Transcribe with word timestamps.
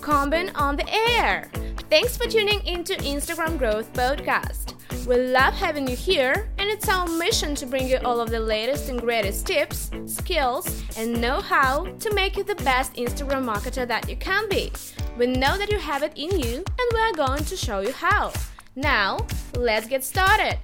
Combin 0.00 0.50
on 0.54 0.76
the 0.76 0.88
air. 0.88 1.50
Thanks 1.90 2.16
for 2.16 2.26
tuning 2.26 2.64
into 2.66 2.94
Instagram 2.94 3.58
Growth 3.58 3.92
Podcast. 3.92 4.74
We 5.06 5.16
love 5.16 5.54
having 5.54 5.88
you 5.88 5.96
here, 5.96 6.48
and 6.58 6.68
it's 6.68 6.88
our 6.88 7.06
mission 7.06 7.54
to 7.56 7.66
bring 7.66 7.88
you 7.88 7.98
all 8.04 8.20
of 8.20 8.30
the 8.30 8.40
latest 8.40 8.88
and 8.88 9.00
greatest 9.00 9.46
tips, 9.46 9.90
skills, 10.06 10.82
and 10.96 11.20
know 11.20 11.40
how 11.40 11.84
to 11.84 12.14
make 12.14 12.36
you 12.36 12.44
the 12.44 12.54
best 12.56 12.94
Instagram 12.94 13.44
marketer 13.44 13.86
that 13.86 14.08
you 14.08 14.16
can 14.16 14.48
be. 14.48 14.72
We 15.18 15.26
know 15.26 15.58
that 15.58 15.70
you 15.70 15.78
have 15.78 16.02
it 16.02 16.12
in 16.16 16.38
you, 16.38 16.56
and 16.56 16.90
we 16.92 17.00
are 17.00 17.12
going 17.12 17.44
to 17.44 17.56
show 17.56 17.80
you 17.80 17.92
how. 17.92 18.32
Now, 18.76 19.26
let's 19.54 19.86
get 19.86 20.04
started. 20.04 20.58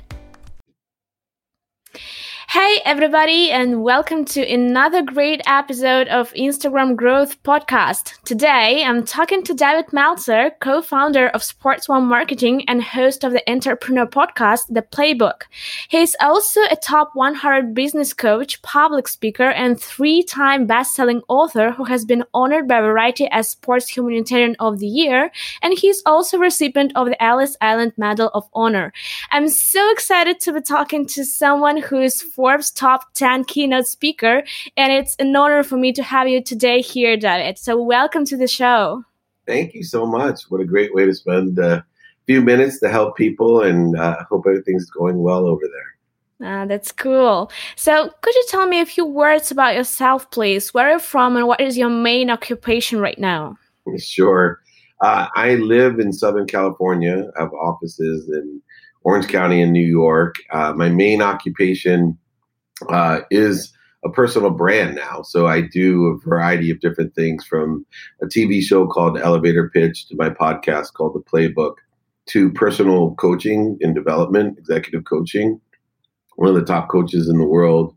Hey, 2.49 2.81
everybody, 2.85 3.51
and 3.51 3.83
welcome 3.83 4.25
to 4.27 4.41
another 4.41 5.03
great 5.03 5.41
episode 5.47 6.07
of 6.07 6.33
Instagram 6.35 6.95
Growth 6.95 7.43
Podcast. 7.43 8.23
Today, 8.23 8.85
I'm 8.85 9.05
talking 9.05 9.43
to 9.43 9.53
David 9.53 9.93
Meltzer, 9.93 10.53
co 10.61 10.81
founder 10.81 11.27
of 11.27 11.43
Sports 11.43 11.89
One 11.89 12.05
Marketing 12.07 12.65
and 12.69 12.81
host 12.81 13.25
of 13.25 13.33
the 13.33 13.43
entrepreneur 13.51 14.07
podcast, 14.07 14.69
The 14.71 14.83
Playbook. 14.83 15.43
He's 15.89 16.15
also 16.21 16.61
a 16.71 16.77
top 16.77 17.11
100 17.15 17.75
business 17.75 18.13
coach, 18.13 18.63
public 18.63 19.09
speaker, 19.09 19.51
and 19.51 19.79
three 19.79 20.23
time 20.23 20.67
best 20.67 20.95
selling 20.95 21.23
author 21.29 21.73
who 21.73 21.85
has 21.85 22.05
been 22.05 22.23
honored 22.33 22.69
by 22.69 22.81
Variety 22.81 23.27
as 23.33 23.49
Sports 23.49 23.89
Humanitarian 23.89 24.55
of 24.61 24.79
the 24.79 24.87
Year, 24.87 25.33
and 25.63 25.77
he's 25.77 26.01
also 26.07 26.39
recipient 26.39 26.93
of 26.95 27.09
the 27.09 27.23
Ellis 27.23 27.57
Island 27.61 27.95
Medal 27.97 28.31
of 28.35 28.49
Honor. 28.55 28.93
I'm 29.33 29.49
so 29.49 29.91
excited 29.91 30.39
to 30.41 30.53
be 30.53 30.61
talking 30.61 31.07
to 31.07 31.25
someone 31.25 31.79
who 31.79 32.01
is 32.01 32.23
Forbes 32.37 32.71
Top 32.71 33.15
10 33.15 33.45
keynote 33.45 33.87
speaker, 33.87 34.45
and 34.77 34.93
it's 34.93 35.17
an 35.17 35.35
honor 35.35 35.63
for 35.63 35.79
me 35.79 35.91
to 35.95 36.03
have 36.03 36.29
you 36.29 36.43
today 36.43 36.83
here, 36.83 37.17
David. 37.17 37.57
So, 37.57 37.83
welcome 37.83 38.27
to 38.27 38.37
the 38.37 38.47
show. 38.47 39.03
Thank 39.47 39.73
you 39.73 39.83
so 39.83 40.05
much. 40.05 40.43
What 40.51 40.61
a 40.61 40.67
great 40.67 40.95
way 40.95 41.07
to 41.07 41.15
spend 41.15 41.59
a 41.59 41.83
few 42.27 42.43
minutes 42.43 42.79
to 42.81 42.91
help 42.91 43.17
people, 43.17 43.63
and 43.63 43.99
uh, 43.99 44.19
hope 44.29 44.45
everything's 44.47 44.91
going 44.91 45.19
well 45.19 45.47
over 45.47 45.63
there. 45.63 46.47
Ah, 46.47 46.67
that's 46.67 46.93
cool. 46.93 47.51
So, 47.75 48.11
could 48.21 48.35
you 48.35 48.45
tell 48.51 48.67
me 48.67 48.83
a 48.83 48.87
few 48.87 49.07
words 49.07 49.51
about 49.51 49.75
yourself, 49.75 50.31
please? 50.31 50.75
Where 50.75 50.89
are 50.89 50.93
you 50.93 50.99
from, 50.99 51.39
and 51.39 51.47
what 51.47 51.63
is 51.63 51.79
your 51.79 51.89
main 51.89 52.29
occupation 52.29 53.01
right 53.01 53.19
now? 53.19 53.57
Sure. 53.97 54.61
Uh, 55.01 55.29
I 55.35 55.55
live 55.55 56.01
in 56.01 56.13
Southern 56.13 56.47
California. 56.47 57.31
I 57.39 57.45
have 57.45 57.53
offices 57.55 58.29
in 58.29 58.61
Orange 59.05 59.29
County 59.29 59.63
in 59.63 59.73
New 59.73 59.87
York. 59.87 60.35
Uh, 60.51 60.75
my 60.75 60.91
main 60.91 61.23
occupation 61.23 62.19
uh, 62.89 63.21
is 63.31 63.73
a 64.05 64.11
personal 64.11 64.51
brand 64.51 64.95
now. 64.95 65.23
So 65.23 65.47
I 65.47 65.63
do 65.63 66.07
a 66.07 66.19
variety 66.19 66.71
of 66.71 66.81
different 66.81 67.15
things 67.15 67.45
from 67.45 67.85
a 68.23 68.27
TV 68.27 68.63
show 68.63 68.87
called 68.87 69.19
Elevator 69.19 69.69
Pitch 69.71 70.07
to 70.09 70.17
my 70.17 70.31
podcast 70.31 70.93
called 70.93 71.15
The 71.15 71.21
Playbook 71.21 71.77
to 72.27 72.53
personal 72.53 73.15
coaching 73.15 73.79
and 73.81 73.95
development, 73.95 74.59
executive 74.59 75.05
coaching. 75.05 75.61
One 76.37 76.49
of 76.49 76.55
the 76.55 76.65
top 76.65 76.89
coaches 76.89 77.29
in 77.29 77.39
the 77.39 77.47
world. 77.47 77.95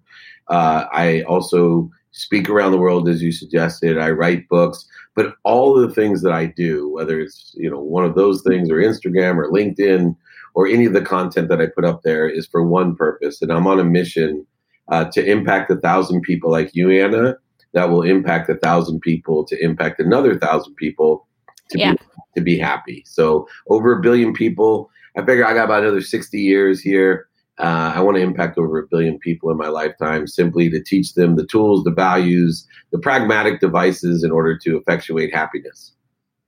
Uh, 0.48 0.86
I 0.92 1.24
also 1.24 1.90
speak 2.12 2.50
around 2.50 2.72
the 2.72 2.78
world, 2.78 3.08
as 3.08 3.22
you 3.22 3.32
suggested. 3.32 3.98
I 3.98 4.12
write 4.12 4.50
books, 4.50 4.88
but 5.16 5.36
all 5.44 5.78
of 5.78 5.88
the 5.88 5.94
things 5.94 6.22
that 6.22 6.32
I 6.32 6.46
do, 6.46 6.90
whether 6.90 7.20
it's 7.20 7.54
you 7.56 7.70
know 7.70 7.80
one 7.80 8.06
of 8.06 8.16
those 8.16 8.42
things 8.42 8.70
or 8.70 8.76
Instagram 8.76 9.36
or 9.36 9.52
LinkedIn 9.52 10.16
or 10.56 10.68
any 10.68 10.86
of 10.86 10.94
the 10.94 11.02
content 11.02 11.50
that 11.50 11.62
I 11.62 11.68
put 11.68 11.86
up 11.86 12.02
there, 12.04 12.28
is 12.28 12.48
for 12.48 12.64
one 12.64 12.96
purpose, 12.96 13.42
and 13.42 13.52
I'm 13.52 13.68
on 13.68 13.80
a 13.80 13.84
mission 13.84 14.46
uh, 14.90 15.06
to 15.06 15.24
impact 15.26 15.72
a 15.72 15.76
thousand 15.78 16.22
people 16.22 16.52
like 16.52 16.72
you, 16.74 16.90
Anna, 16.92 17.38
that 17.74 17.90
will 17.90 18.02
impact 18.02 18.50
a 18.50 18.56
thousand 18.56 19.00
people 19.02 19.46
to 19.46 19.64
impact 19.64 20.00
another 20.00 20.38
thousand 20.38 20.76
people 20.76 21.28
to 21.70 21.80
yeah. 21.80 21.94
be 21.94 22.00
to 22.36 22.42
be 22.42 22.58
happy. 22.58 23.04
So 23.06 23.48
over 23.70 23.98
a 23.98 24.02
billion 24.02 24.34
people. 24.34 24.90
I 25.18 25.26
figure 25.26 25.46
I 25.46 25.54
got 25.54 25.66
about 25.66 25.84
another 25.84 26.02
60 26.02 26.40
years 26.40 26.80
here. 26.80 27.28
Uh, 27.58 27.92
I 27.94 28.00
want 28.02 28.16
to 28.16 28.24
impact 28.24 28.58
over 28.58 28.80
a 28.80 28.88
billion 28.88 29.20
people 29.20 29.52
in 29.52 29.58
my 29.58 29.68
lifetime 29.68 30.28
simply 30.28 30.70
to 30.70 30.82
teach 30.82 31.16
them 31.16 31.36
the 31.36 31.46
tools, 31.46 31.84
the 31.84 31.92
values, 31.92 32.66
the 32.92 33.00
pragmatic 33.00 33.60
devices 33.60 34.24
in 34.24 34.32
order 34.32 34.58
to 34.60 34.78
effectuate 34.78 35.34
happiness. 35.34 35.94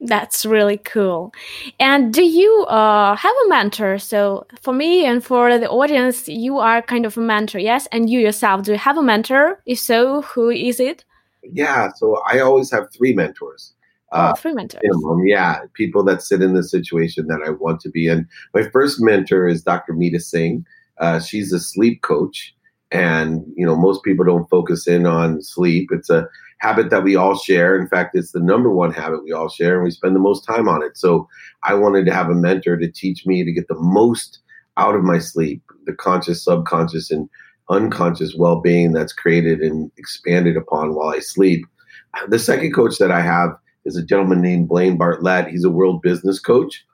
That's 0.02 0.48
really 0.48 0.78
cool. 0.78 1.32
And 1.80 2.12
do 2.12 2.24
you 2.24 2.64
uh, 2.64 3.16
have 3.16 3.36
a 3.46 3.50
mentor? 3.50 4.00
So, 4.00 4.48
for 4.60 4.74
me 4.74 5.06
and 5.06 5.24
for 5.24 5.60
the 5.60 5.70
audience, 5.70 6.28
you 6.28 6.58
are 6.58 6.82
kind 6.82 7.06
of 7.06 7.18
a 7.18 7.22
mentor, 7.22 7.60
yes? 7.60 7.88
And 7.92 8.10
you 8.10 8.20
yourself, 8.20 8.64
do 8.64 8.72
you 8.72 8.80
have 8.80 8.98
a 8.98 9.04
mentor? 9.04 9.62
If 9.68 9.80
so, 9.80 10.24
who 10.24 10.50
is 10.50 10.80
it? 10.80 11.06
Yeah, 11.44 11.92
so 11.96 12.20
I 12.28 12.40
always 12.40 12.72
have 12.72 12.92
three 12.92 13.14
mentors. 13.14 13.74
Uh, 14.12 14.34
oh, 14.34 14.40
three 14.40 14.54
mentors. 14.54 14.82
Minimum, 14.84 15.28
yeah, 15.28 15.60
people 15.74 16.04
that 16.06 16.24
sit 16.24 16.42
in 16.42 16.56
the 16.56 16.64
situation 16.64 17.28
that 17.28 17.42
I 17.46 17.52
want 17.52 17.80
to 17.82 17.90
be 17.90 18.08
in. 18.08 18.28
My 18.56 18.64
first 18.70 19.00
mentor 19.00 19.48
is 19.48 19.64
Dr. 19.64 19.94
Meeta 19.94 20.20
Singh. 20.20 20.66
Uh, 21.00 21.20
she's 21.20 21.54
a 21.54 21.60
sleep 21.60 22.02
coach, 22.02 22.54
and 22.92 23.46
you 23.56 23.66
know 23.66 23.76
most 23.76 24.04
people 24.04 24.26
don't 24.26 24.50
focus 24.50 24.88
in 24.88 25.06
on 25.06 25.42
sleep. 25.42 25.90
It's 25.92 26.10
a 26.10 26.28
habit 26.62 26.92
that 26.92 27.04
we 27.04 27.16
all 27.16 27.36
share. 27.36 27.76
In 27.76 27.88
fact, 27.88 28.16
it's 28.16 28.34
the 28.34 28.40
number 28.40 28.70
one 28.70 28.94
habit 28.94 29.24
we 29.24 29.32
all 29.32 29.50
share, 29.50 29.76
and 29.76 29.84
we 29.84 29.90
spend 29.90 30.16
the 30.16 30.20
most 30.20 30.46
time 30.46 30.70
on 30.70 30.84
it. 30.84 30.96
So 30.96 31.28
I 31.64 31.74
wanted 31.74 32.06
to 32.06 32.14
have 32.14 32.30
a 32.30 32.36
mentor 32.36 32.78
to 32.78 32.92
teach 32.92 33.26
me 33.26 33.44
to 33.44 33.52
get 33.52 33.68
the 33.68 33.80
most 33.80 34.40
out 34.78 34.96
of 34.96 35.04
my 35.04 35.18
sleep, 35.18 35.64
the 35.86 35.94
conscious, 35.94 36.44
subconscious, 36.44 37.10
and 37.10 37.28
unconscious 37.70 38.36
well 38.38 38.62
being 38.62 38.92
that's 38.92 39.12
created 39.12 39.62
and 39.62 39.92
expanded 39.98 40.56
upon 40.56 40.94
while 40.94 41.10
I 41.10 41.20
sleep. 41.20 41.66
The 42.28 42.40
second 42.40 42.74
coach 42.74 43.00
that 43.00 43.12
I 43.12 43.22
have 43.22 43.58
is 43.86 43.98
a 43.98 44.06
gentleman 44.06 44.42
named 44.42 44.68
Blaine 44.68 44.98
Bartlett. 44.98 45.48
He's 45.48 45.64
a 45.64 45.70
world 45.70 46.04
business 46.04 46.40
coach. 46.40 46.86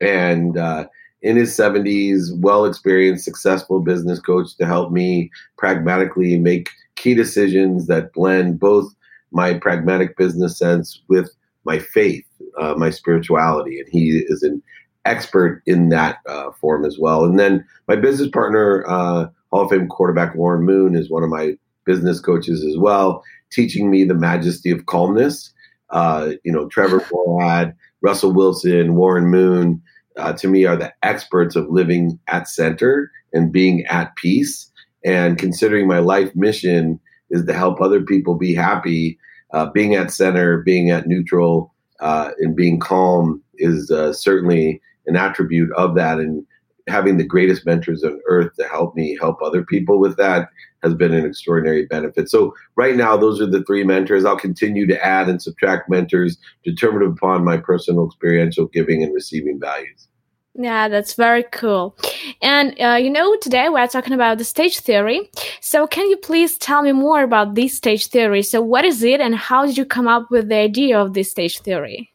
And 0.00 0.58
uh, 0.58 0.88
in 1.20 1.36
his 1.36 1.56
70s, 1.56 2.36
well 2.38 2.64
experienced, 2.64 3.24
successful 3.24 3.78
business 3.78 4.18
coach 4.18 4.56
to 4.56 4.66
help 4.66 4.90
me 4.90 5.30
pragmatically 5.58 6.40
make 6.40 6.70
key 6.96 7.14
decisions 7.14 7.86
that 7.86 8.12
blend 8.12 8.58
both 8.58 8.92
my 9.32 9.54
pragmatic 9.54 10.16
business 10.16 10.58
sense 10.58 11.00
with 11.08 11.30
my 11.64 11.78
faith, 11.78 12.24
uh, 12.60 12.74
my 12.76 12.90
spirituality, 12.90 13.78
and 13.78 13.88
he 13.88 14.24
is 14.26 14.42
an 14.42 14.62
expert 15.04 15.62
in 15.66 15.88
that 15.88 16.18
uh, 16.28 16.50
form 16.52 16.84
as 16.84 16.98
well. 16.98 17.24
And 17.24 17.38
then 17.38 17.64
my 17.88 17.96
business 17.96 18.28
partner, 18.28 18.84
uh, 18.86 19.28
Hall 19.50 19.64
of 19.64 19.70
Fame 19.70 19.88
quarterback 19.88 20.34
Warren 20.34 20.64
Moon, 20.64 20.94
is 20.94 21.10
one 21.10 21.22
of 21.22 21.30
my 21.30 21.56
business 21.84 22.20
coaches 22.20 22.64
as 22.64 22.76
well, 22.78 23.22
teaching 23.50 23.90
me 23.90 24.04
the 24.04 24.14
majesty 24.14 24.70
of 24.70 24.86
calmness. 24.86 25.52
Uh, 25.90 26.32
you 26.44 26.52
know, 26.52 26.68
Trevor 26.68 27.00
Moawad, 27.12 27.74
Russell 28.00 28.32
Wilson, 28.32 28.94
Warren 28.94 29.26
Moon, 29.26 29.82
uh, 30.16 30.32
to 30.34 30.48
me 30.48 30.64
are 30.64 30.76
the 30.76 30.92
experts 31.02 31.56
of 31.56 31.68
living 31.70 32.18
at 32.28 32.48
center 32.48 33.10
and 33.32 33.52
being 33.52 33.84
at 33.86 34.14
peace. 34.16 34.70
And 35.04 35.38
considering 35.38 35.88
my 35.88 35.98
life 35.98 36.34
mission 36.36 37.00
is 37.32 37.44
to 37.46 37.52
help 37.52 37.80
other 37.80 38.02
people 38.02 38.36
be 38.36 38.54
happy. 38.54 39.18
Uh, 39.52 39.66
being 39.70 39.94
at 39.94 40.10
center, 40.10 40.62
being 40.62 40.90
at 40.90 41.06
neutral, 41.06 41.74
uh, 42.00 42.30
and 42.38 42.56
being 42.56 42.80
calm 42.80 43.42
is 43.56 43.90
uh, 43.90 44.12
certainly 44.12 44.80
an 45.06 45.16
attribute 45.16 45.70
of 45.72 45.94
that. 45.94 46.18
And 46.18 46.46
having 46.88 47.16
the 47.16 47.24
greatest 47.24 47.66
mentors 47.66 48.02
on 48.02 48.20
earth 48.28 48.54
to 48.58 48.66
help 48.66 48.94
me 48.94 49.16
help 49.20 49.40
other 49.42 49.62
people 49.62 49.98
with 49.98 50.16
that 50.16 50.48
has 50.82 50.94
been 50.94 51.14
an 51.14 51.24
extraordinary 51.24 51.86
benefit. 51.86 52.28
So 52.28 52.54
right 52.76 52.96
now, 52.96 53.16
those 53.16 53.40
are 53.40 53.46
the 53.46 53.62
three 53.64 53.84
mentors. 53.84 54.24
I'll 54.24 54.36
continue 54.36 54.86
to 54.86 55.04
add 55.04 55.28
and 55.28 55.40
subtract 55.40 55.88
mentors 55.88 56.38
determined 56.64 57.16
upon 57.16 57.44
my 57.44 57.56
personal 57.56 58.06
experiential 58.06 58.66
giving 58.66 59.02
and 59.02 59.14
receiving 59.14 59.60
values. 59.60 60.08
Yeah, 60.54 60.88
that's 60.88 61.14
very 61.14 61.44
cool. 61.44 61.96
And 62.42 62.78
uh, 62.78 62.96
you 62.96 63.08
know, 63.08 63.36
today 63.36 63.68
we're 63.70 63.86
talking 63.86 64.12
about 64.12 64.36
the 64.36 64.44
stage 64.44 64.80
theory. 64.80 65.30
So, 65.60 65.86
can 65.86 66.08
you 66.10 66.16
please 66.18 66.58
tell 66.58 66.82
me 66.82 66.92
more 66.92 67.22
about 67.22 67.54
this 67.54 67.76
stage 67.76 68.08
theory? 68.08 68.42
So, 68.42 68.60
what 68.60 68.84
is 68.84 69.02
it, 69.02 69.20
and 69.20 69.34
how 69.34 69.64
did 69.64 69.78
you 69.78 69.86
come 69.86 70.08
up 70.08 70.30
with 70.30 70.48
the 70.48 70.56
idea 70.56 71.00
of 71.00 71.14
this 71.14 71.30
stage 71.30 71.60
theory? 71.60 72.12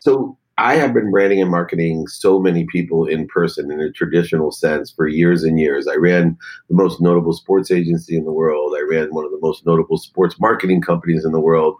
So, 0.00 0.36
I 0.58 0.74
have 0.74 0.92
been 0.92 1.10
branding 1.10 1.40
and 1.40 1.50
marketing 1.50 2.08
so 2.08 2.38
many 2.38 2.66
people 2.66 3.06
in 3.06 3.26
person 3.26 3.70
in 3.70 3.80
a 3.80 3.90
traditional 3.90 4.52
sense 4.52 4.92
for 4.92 5.08
years 5.08 5.42
and 5.42 5.58
years. 5.58 5.88
I 5.88 5.94
ran 5.94 6.36
the 6.68 6.76
most 6.76 7.00
notable 7.00 7.32
sports 7.32 7.70
agency 7.70 8.16
in 8.18 8.24
the 8.24 8.32
world. 8.32 8.74
I 8.76 8.82
ran 8.82 9.14
one 9.14 9.24
of 9.24 9.30
the 9.30 9.40
most 9.40 9.64
notable 9.64 9.96
sports 9.96 10.38
marketing 10.38 10.82
companies 10.82 11.24
in 11.24 11.32
the 11.32 11.40
world. 11.40 11.76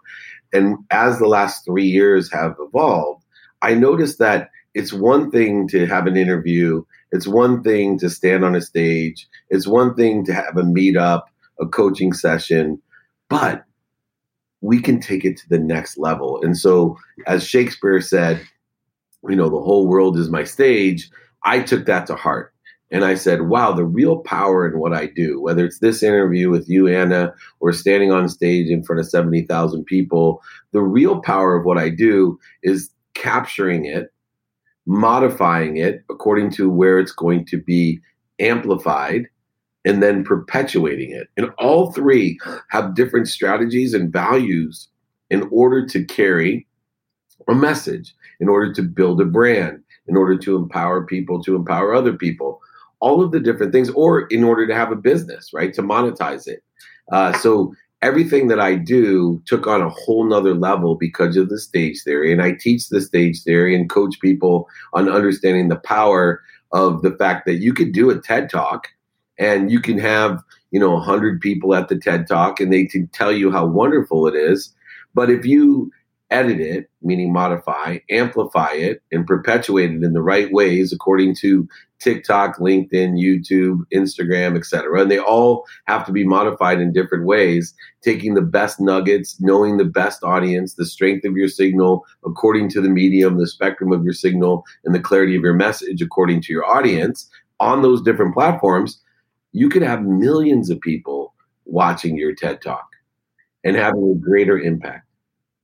And 0.53 0.77
as 0.89 1.19
the 1.19 1.27
last 1.27 1.65
three 1.65 1.85
years 1.85 2.31
have 2.31 2.55
evolved, 2.59 3.23
I 3.61 3.75
noticed 3.75 4.17
that 4.17 4.49
it's 4.73 4.93
one 4.93 5.31
thing 5.31 5.67
to 5.69 5.85
have 5.85 6.07
an 6.07 6.17
interview. 6.17 6.83
It's 7.11 7.27
one 7.27 7.63
thing 7.63 7.99
to 7.99 8.09
stand 8.09 8.43
on 8.43 8.55
a 8.55 8.61
stage. 8.61 9.27
It's 9.49 9.67
one 9.67 9.95
thing 9.95 10.25
to 10.25 10.33
have 10.33 10.57
a 10.57 10.63
meetup, 10.63 11.23
a 11.59 11.67
coaching 11.67 12.13
session, 12.13 12.81
but 13.29 13.63
we 14.61 14.81
can 14.81 14.99
take 14.99 15.25
it 15.25 15.37
to 15.37 15.49
the 15.49 15.59
next 15.59 15.97
level. 15.97 16.41
And 16.41 16.57
so, 16.57 16.97
as 17.27 17.45
Shakespeare 17.45 18.01
said, 18.01 18.41
you 19.27 19.35
know, 19.35 19.49
the 19.49 19.61
whole 19.61 19.87
world 19.87 20.17
is 20.17 20.29
my 20.29 20.43
stage. 20.43 21.09
I 21.43 21.59
took 21.59 21.85
that 21.85 22.07
to 22.07 22.15
heart. 22.15 22.53
And 22.91 23.03
I 23.03 23.15
said, 23.15 23.43
wow, 23.43 23.73
the 23.73 23.85
real 23.85 24.19
power 24.19 24.67
in 24.71 24.79
what 24.79 24.93
I 24.93 25.07
do, 25.07 25.41
whether 25.41 25.65
it's 25.65 25.79
this 25.79 26.03
interview 26.03 26.51
with 26.51 26.69
you, 26.69 26.87
Anna, 26.87 27.33
or 27.59 27.73
standing 27.73 28.11
on 28.11 28.29
stage 28.29 28.69
in 28.69 28.83
front 28.83 28.99
of 28.99 29.09
70,000 29.09 29.83
people, 29.85 30.43
the 30.73 30.81
real 30.81 31.19
power 31.19 31.57
of 31.57 31.65
what 31.65 31.79
I 31.79 31.89
do 31.89 32.39
is 32.61 32.91
capturing 33.15 33.85
it, 33.85 34.13
modifying 34.85 35.77
it 35.77 36.03
according 36.09 36.51
to 36.51 36.69
where 36.69 36.99
it's 36.99 37.11
going 37.13 37.45
to 37.45 37.57
be 37.61 37.99
amplified, 38.39 39.27
and 39.85 40.01
then 40.01 40.23
perpetuating 40.23 41.11
it. 41.11 41.27
And 41.37 41.51
all 41.57 41.91
three 41.91 42.39
have 42.69 42.95
different 42.95 43.27
strategies 43.27 43.93
and 43.93 44.11
values 44.11 44.87
in 45.29 45.47
order 45.51 45.85
to 45.87 46.05
carry 46.05 46.65
a 47.49 47.53
message, 47.53 48.15
in 48.39 48.47
order 48.47 48.73
to 48.73 48.81
build 48.81 49.19
a 49.19 49.25
brand, 49.25 49.83
in 50.07 50.15
order 50.15 50.37
to 50.37 50.55
empower 50.55 51.05
people, 51.05 51.43
to 51.43 51.55
empower 51.55 51.93
other 51.93 52.13
people, 52.13 52.61
all 52.99 53.21
of 53.21 53.31
the 53.31 53.39
different 53.39 53.73
things, 53.73 53.89
or 53.89 54.21
in 54.27 54.43
order 54.43 54.65
to 54.65 54.75
have 54.75 54.91
a 54.91 54.95
business, 54.95 55.51
right? 55.53 55.73
To 55.73 55.81
monetize 55.81 56.47
it. 56.47 56.63
Uh, 57.11 57.33
so 57.33 57.73
everything 58.03 58.49
that 58.49 58.59
I 58.59 58.75
do 58.75 59.41
took 59.45 59.65
on 59.65 59.81
a 59.81 59.89
whole 59.89 60.25
nother 60.25 60.53
level 60.53 60.95
because 60.95 61.37
of 61.37 61.47
the 61.47 61.57
stage 61.57 62.03
theory. 62.03 62.33
And 62.33 62.41
I 62.41 62.51
teach 62.51 62.89
the 62.89 62.99
stage 62.99 63.41
theory 63.41 63.73
and 63.75 63.89
coach 63.89 64.19
people 64.19 64.67
on 64.93 65.09
understanding 65.09 65.69
the 65.69 65.77
power 65.77 66.43
of 66.73 67.01
the 67.01 67.11
fact 67.11 67.45
that 67.45 67.61
you 67.61 67.73
could 67.73 67.93
do 67.93 68.09
a 68.09 68.19
TED 68.19 68.49
talk 68.49 68.89
and 69.39 69.71
you 69.71 69.79
can 69.79 69.97
have, 69.97 70.43
you 70.71 70.79
know, 70.79 70.91
100 70.91 71.39
people 71.39 71.73
at 71.73 71.87
the 71.87 71.97
TED 71.97 72.27
talk 72.27 72.59
and 72.59 72.73
they 72.73 72.85
can 72.85 73.07
tell 73.07 73.31
you 73.31 73.51
how 73.51 73.65
wonderful 73.65 74.27
it 74.27 74.35
is. 74.35 74.73
But 75.13 75.29
if 75.29 75.45
you 75.45 75.89
edit 76.33 76.59
it, 76.59 76.89
meaning 77.01 77.31
modify, 77.31 77.99
amplify 78.09 78.71
it, 78.71 79.01
and 79.11 79.27
perpetuate 79.27 79.91
it 79.91 80.03
in 80.03 80.13
the 80.13 80.21
right 80.21 80.51
ways 80.51 80.91
according 80.91 81.35
to 81.35 81.67
TikTok, 81.99 82.57
LinkedIn, 82.57 83.13
YouTube, 83.13 83.81
Instagram, 83.93 84.57
etc. 84.57 85.01
And 85.01 85.09
they 85.09 85.19
all 85.19 85.65
have 85.85 86.05
to 86.05 86.11
be 86.11 86.25
modified 86.25 86.81
in 86.81 86.91
different 86.91 87.25
ways, 87.25 87.73
taking 88.01 88.33
the 88.33 88.41
best 88.41 88.81
nuggets, 88.81 89.39
knowing 89.39 89.77
the 89.77 89.85
best 89.85 90.23
audience, 90.23 90.73
the 90.73 90.85
strength 90.85 91.23
of 91.23 91.37
your 91.37 91.47
signal 91.47 92.03
according 92.25 92.69
to 92.69 92.81
the 92.81 92.89
medium, 92.89 93.37
the 93.37 93.47
spectrum 93.47 93.93
of 93.93 94.03
your 94.03 94.13
signal, 94.13 94.65
and 94.83 94.93
the 94.93 94.99
clarity 94.99 95.35
of 95.35 95.43
your 95.43 95.53
message 95.53 96.01
according 96.01 96.41
to 96.41 96.51
your 96.51 96.65
audience 96.65 97.29
on 97.59 97.83
those 97.83 98.01
different 98.01 98.33
platforms. 98.33 98.99
You 99.53 99.69
could 99.69 99.83
have 99.83 100.03
millions 100.03 100.69
of 100.69 100.81
people 100.81 101.33
watching 101.65 102.17
your 102.17 102.33
TED 102.35 102.61
Talk 102.61 102.87
and 103.63 103.75
having 103.75 104.11
a 104.11 104.15
greater 104.15 104.59
impact. 104.59 105.07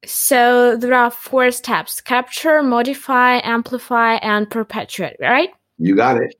So 0.05 0.77
there 0.77 0.93
are 0.93 1.11
four 1.11 1.51
steps 1.51 1.99
capture, 1.99 2.63
modify, 2.63 3.39
amplify, 3.43 4.15
and 4.15 4.49
perpetuate, 4.49 5.17
right? 5.19 5.49
You 5.77 5.95
got 5.95 6.17
it. 6.17 6.35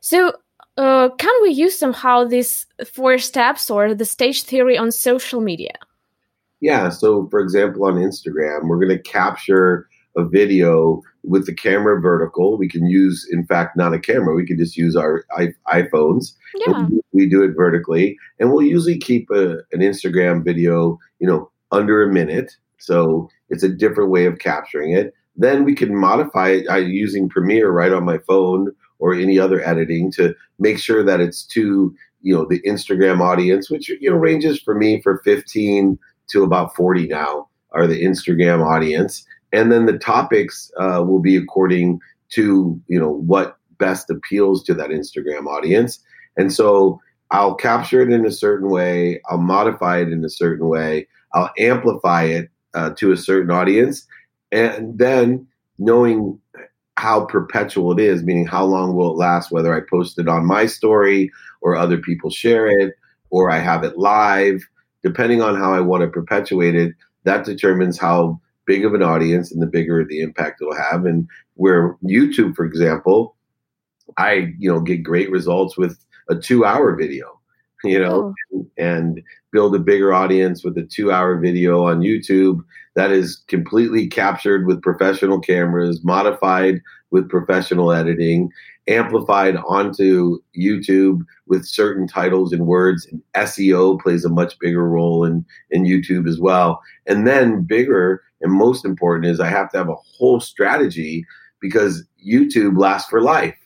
So, 0.00 0.32
uh, 0.76 1.10
can 1.18 1.42
we 1.42 1.50
use 1.50 1.78
somehow 1.78 2.24
these 2.24 2.66
four 2.90 3.18
steps 3.18 3.70
or 3.70 3.94
the 3.94 4.04
stage 4.04 4.42
theory 4.42 4.78
on 4.78 4.90
social 4.90 5.40
media? 5.40 5.74
Yeah. 6.60 6.88
So, 6.88 7.28
for 7.28 7.40
example, 7.40 7.84
on 7.84 7.94
Instagram, 7.94 8.68
we're 8.68 8.84
going 8.84 8.96
to 8.96 9.02
capture 9.02 9.88
a 10.16 10.24
video 10.24 11.02
with 11.22 11.46
the 11.46 11.54
camera 11.54 12.00
vertical. 12.00 12.58
We 12.58 12.68
can 12.68 12.86
use, 12.86 13.28
in 13.30 13.46
fact, 13.46 13.76
not 13.76 13.94
a 13.94 14.00
camera. 14.00 14.34
We 14.34 14.46
can 14.46 14.58
just 14.58 14.76
use 14.76 14.96
our 14.96 15.24
iPhones. 15.68 16.34
Yeah. 16.66 16.88
We 17.12 17.28
do 17.28 17.42
it 17.42 17.52
vertically, 17.54 18.16
and 18.38 18.50
we'll 18.50 18.62
usually 18.62 18.98
keep 18.98 19.30
a, 19.30 19.58
an 19.72 19.80
Instagram 19.80 20.44
video, 20.44 20.98
you 21.18 21.26
know, 21.26 21.50
under 21.70 22.02
a 22.02 22.12
minute 22.12 22.56
so 22.80 23.28
it's 23.48 23.62
a 23.62 23.68
different 23.68 24.10
way 24.10 24.26
of 24.26 24.38
capturing 24.38 24.92
it. 24.92 25.14
Then 25.36 25.64
we 25.64 25.74
can 25.74 25.94
modify 25.94 26.50
it 26.50 26.86
using 26.86 27.28
Premiere 27.28 27.70
right 27.70 27.92
on 27.92 28.04
my 28.04 28.18
phone 28.18 28.72
or 28.98 29.14
any 29.14 29.38
other 29.38 29.66
editing 29.66 30.10
to 30.12 30.34
make 30.58 30.78
sure 30.78 31.02
that 31.02 31.20
it's 31.20 31.44
to 31.44 31.94
you 32.22 32.34
know 32.34 32.44
the 32.44 32.60
Instagram 32.62 33.20
audience, 33.20 33.70
which 33.70 33.88
you 33.88 34.10
know 34.10 34.16
ranges 34.16 34.60
for 34.60 34.74
me 34.74 35.00
for 35.00 35.20
15 35.24 35.98
to 36.28 36.44
about 36.44 36.76
40 36.76 37.08
now 37.08 37.48
are 37.72 37.86
the 37.86 38.02
Instagram 38.02 38.64
audience, 38.64 39.24
and 39.52 39.72
then 39.72 39.86
the 39.86 39.98
topics 39.98 40.70
uh, 40.78 41.02
will 41.06 41.20
be 41.20 41.36
according 41.36 42.00
to 42.30 42.80
you 42.88 43.00
know 43.00 43.10
what 43.10 43.56
best 43.78 44.10
appeals 44.10 44.62
to 44.64 44.74
that 44.74 44.90
Instagram 44.90 45.46
audience, 45.46 46.00
and 46.36 46.52
so 46.52 47.00
I'll 47.30 47.54
capture 47.54 48.02
it 48.02 48.12
in 48.12 48.26
a 48.26 48.32
certain 48.32 48.68
way, 48.68 49.20
I'll 49.30 49.38
modify 49.38 49.98
it 50.00 50.08
in 50.08 50.24
a 50.24 50.30
certain 50.30 50.68
way, 50.68 51.06
I'll 51.32 51.50
amplify 51.58 52.24
it 52.24 52.50
uh, 52.74 52.90
to 52.90 53.12
a 53.12 53.16
certain 53.16 53.50
audience, 53.50 54.06
and 54.52 54.98
then 54.98 55.46
knowing 55.78 56.38
how 56.96 57.24
perpetual 57.24 57.92
it 57.92 58.00
is, 58.00 58.22
meaning 58.22 58.46
how 58.46 58.64
long 58.64 58.94
will 58.94 59.12
it 59.12 59.16
last, 59.16 59.50
whether 59.50 59.74
I 59.74 59.80
post 59.88 60.18
it 60.18 60.28
on 60.28 60.44
my 60.44 60.66
story 60.66 61.30
or 61.62 61.74
other 61.74 61.96
people 61.96 62.28
share 62.30 62.66
it 62.66 62.94
or 63.30 63.50
I 63.50 63.58
have 63.58 63.84
it 63.84 63.96
live, 63.96 64.68
depending 65.02 65.40
on 65.40 65.56
how 65.56 65.72
I 65.72 65.80
want 65.80 66.02
to 66.02 66.08
perpetuate 66.08 66.74
it, 66.74 66.94
that 67.24 67.46
determines 67.46 67.98
how 67.98 68.38
big 68.66 68.84
of 68.84 68.92
an 68.92 69.02
audience 69.02 69.50
and 69.50 69.62
the 69.62 69.66
bigger 69.66 70.04
the 70.04 70.20
impact 70.20 70.60
it'll 70.60 70.76
have. 70.76 71.06
And 71.06 71.26
where 71.54 71.96
YouTube, 72.04 72.54
for 72.54 72.66
example, 72.66 73.34
I 74.18 74.52
you 74.58 74.70
know 74.70 74.80
get 74.80 75.02
great 75.02 75.30
results 75.30 75.78
with 75.78 75.98
a 76.28 76.36
two 76.36 76.64
hour 76.64 76.94
video 76.94 77.39
you 77.84 77.98
know, 77.98 78.34
oh. 78.54 78.66
and 78.76 79.22
build 79.52 79.74
a 79.74 79.78
bigger 79.78 80.12
audience 80.12 80.64
with 80.64 80.76
a 80.78 80.82
two 80.82 81.10
hour 81.12 81.38
video 81.38 81.84
on 81.84 82.00
YouTube 82.00 82.60
that 82.94 83.10
is 83.10 83.42
completely 83.48 84.06
captured 84.06 84.66
with 84.66 84.82
professional 84.82 85.40
cameras, 85.40 86.04
modified 86.04 86.80
with 87.10 87.28
professional 87.28 87.92
editing, 87.92 88.50
amplified 88.88 89.56
onto 89.56 90.38
YouTube 90.58 91.20
with 91.46 91.64
certain 91.64 92.06
titles 92.06 92.52
and 92.52 92.66
words. 92.66 93.06
And 93.06 93.22
SEO 93.34 94.00
plays 94.00 94.24
a 94.24 94.28
much 94.28 94.58
bigger 94.58 94.88
role 94.88 95.24
in, 95.24 95.44
in 95.70 95.84
YouTube 95.84 96.28
as 96.28 96.38
well. 96.38 96.80
And 97.06 97.26
then, 97.26 97.62
bigger 97.62 98.22
and 98.40 98.52
most 98.52 98.84
important 98.84 99.26
is 99.26 99.40
I 99.40 99.48
have 99.48 99.70
to 99.70 99.78
have 99.78 99.88
a 99.88 99.94
whole 99.94 100.40
strategy 100.40 101.24
because 101.60 102.04
YouTube 102.26 102.78
lasts 102.78 103.08
for 103.08 103.20
life. 103.20 103.56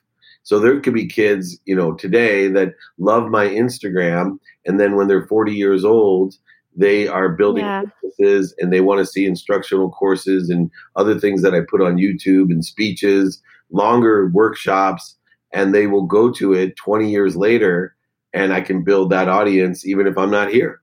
So 0.45 0.61
there 0.61 0.79
could 0.81 0.95
be 0.95 1.07
kids, 1.07 1.59
you 1.65 1.75
know, 1.75 1.95
today 1.95 2.49
that 2.49 2.75
love 2.99 3.31
my 3.31 3.47
Instagram, 3.47 4.39
and 4.67 4.79
then 4.79 4.95
when 4.95 5.09
they're 5.09 5.27
40 5.27 5.53
years 5.53 5.85
old, 5.85 6.35
they 6.77 7.09
are 7.09 7.31
building 7.31 7.65
yeah. 7.65 7.83
businesses 8.03 8.55
and 8.59 8.73
they 8.73 8.81
want 8.81 8.99
to 8.99 9.07
see 9.07 9.27
instructional 9.27 9.91
courses 9.91 10.51
and 10.51 10.71
other 10.97 11.19
things 11.19 11.43
that 11.43 11.55
I 11.55 11.61
put 11.69 11.81
on 11.81 11.97
YouTube 11.97 12.51
and 12.51 12.65
speeches, 12.65 13.41
longer 13.71 14.31
workshops, 14.33 15.17
and 15.53 15.75
they 15.75 15.87
will 15.87 16.07
go 16.07 16.31
to 16.33 16.53
it 16.53 16.77
20 16.77 17.11
years 17.11 17.37
later, 17.37 17.95
and 18.33 18.53
I 18.53 18.61
can 18.61 18.85
build 18.85 19.11
that 19.11 19.29
audience 19.29 19.87
even 19.87 20.07
if 20.07 20.19
I'm 20.19 20.31
not 20.31 20.51
here. 20.51 20.81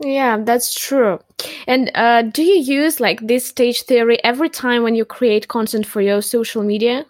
Yeah, 0.00 0.38
that's 0.38 0.74
true. 0.74 1.20
And 1.66 1.90
uh, 1.94 2.22
do 2.22 2.42
you 2.42 2.56
use 2.56 3.00
like 3.00 3.20
this 3.20 3.46
stage 3.46 3.82
theory 3.82 4.22
every 4.24 4.48
time 4.48 4.82
when 4.82 4.94
you 4.94 5.04
create 5.04 5.48
content 5.48 5.86
for 5.86 6.00
your 6.00 6.22
social 6.22 6.62
media? 6.62 7.06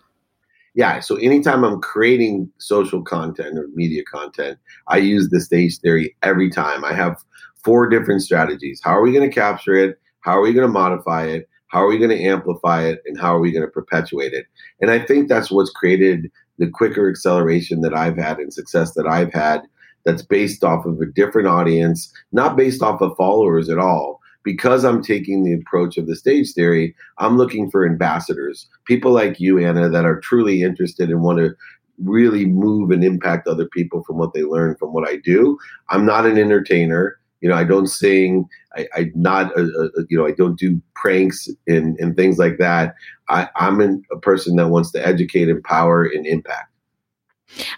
Yeah, 0.74 1.00
so 1.00 1.16
anytime 1.16 1.64
I'm 1.64 1.80
creating 1.80 2.50
social 2.58 3.02
content 3.02 3.58
or 3.58 3.68
media 3.74 4.02
content, 4.04 4.58
I 4.88 4.98
use 4.98 5.28
the 5.30 5.40
stage 5.40 5.78
theory 5.78 6.16
every 6.22 6.50
time. 6.50 6.84
I 6.84 6.92
have 6.92 7.16
four 7.64 7.88
different 7.88 8.22
strategies. 8.22 8.80
How 8.82 8.98
are 8.98 9.02
we 9.02 9.12
going 9.12 9.28
to 9.28 9.34
capture 9.34 9.74
it? 9.74 10.00
How 10.20 10.36
are 10.38 10.42
we 10.42 10.52
going 10.52 10.66
to 10.66 10.72
modify 10.72 11.26
it? 11.26 11.48
How 11.68 11.84
are 11.84 11.88
we 11.88 11.98
going 11.98 12.10
to 12.10 12.22
amplify 12.22 12.82
it? 12.84 13.00
And 13.06 13.18
how 13.18 13.34
are 13.34 13.40
we 13.40 13.52
going 13.52 13.64
to 13.64 13.70
perpetuate 13.70 14.32
it? 14.32 14.46
And 14.80 14.90
I 14.90 14.98
think 14.98 15.28
that's 15.28 15.50
what's 15.50 15.70
created 15.70 16.30
the 16.58 16.68
quicker 16.68 17.08
acceleration 17.08 17.80
that 17.80 17.94
I've 17.94 18.16
had 18.16 18.38
and 18.38 18.52
success 18.52 18.94
that 18.94 19.06
I've 19.06 19.32
had 19.32 19.62
that's 20.04 20.22
based 20.22 20.62
off 20.62 20.86
of 20.86 21.00
a 21.00 21.06
different 21.06 21.48
audience, 21.48 22.12
not 22.32 22.56
based 22.56 22.82
off 22.82 23.00
of 23.00 23.16
followers 23.16 23.68
at 23.68 23.78
all, 23.78 24.20
because 24.44 24.84
I'm 24.84 25.02
taking 25.02 25.42
the 25.42 25.54
approach 25.54 25.96
of 25.96 26.06
the 26.06 26.14
stage 26.14 26.52
theory, 26.52 26.94
I'm 27.18 27.36
looking 27.36 27.70
for 27.70 27.86
ambassadors, 27.86 28.68
people 28.84 29.10
like 29.10 29.40
you, 29.40 29.58
Anna, 29.58 29.88
that 29.88 30.04
are 30.04 30.20
truly 30.20 30.62
interested 30.62 31.10
and 31.10 31.22
want 31.22 31.38
to 31.38 31.54
really 31.98 32.44
move 32.44 32.90
and 32.90 33.02
impact 33.02 33.48
other 33.48 33.66
people 33.66 34.02
from 34.04 34.18
what 34.18 34.34
they 34.34 34.42
learn 34.42 34.76
from 34.76 34.92
what 34.92 35.08
I 35.08 35.16
do. 35.16 35.58
I'm 35.88 36.04
not 36.04 36.26
an 36.26 36.38
entertainer. 36.38 37.18
You 37.40 37.48
know, 37.48 37.56
I 37.56 37.64
don't 37.64 37.86
sing. 37.86 38.46
I, 38.76 38.86
am 38.96 39.12
not, 39.14 39.56
a, 39.56 39.62
a, 39.62 40.04
you 40.08 40.16
know, 40.16 40.26
I 40.26 40.32
don't 40.32 40.58
do 40.58 40.80
pranks 40.94 41.48
and, 41.66 41.98
and 41.98 42.16
things 42.16 42.38
like 42.38 42.58
that. 42.58 42.94
I, 43.28 43.48
I'm 43.56 43.80
an, 43.80 44.02
a 44.10 44.18
person 44.18 44.56
that 44.56 44.68
wants 44.68 44.90
to 44.92 45.06
educate, 45.06 45.48
empower, 45.48 46.04
and 46.04 46.26
impact. 46.26 46.70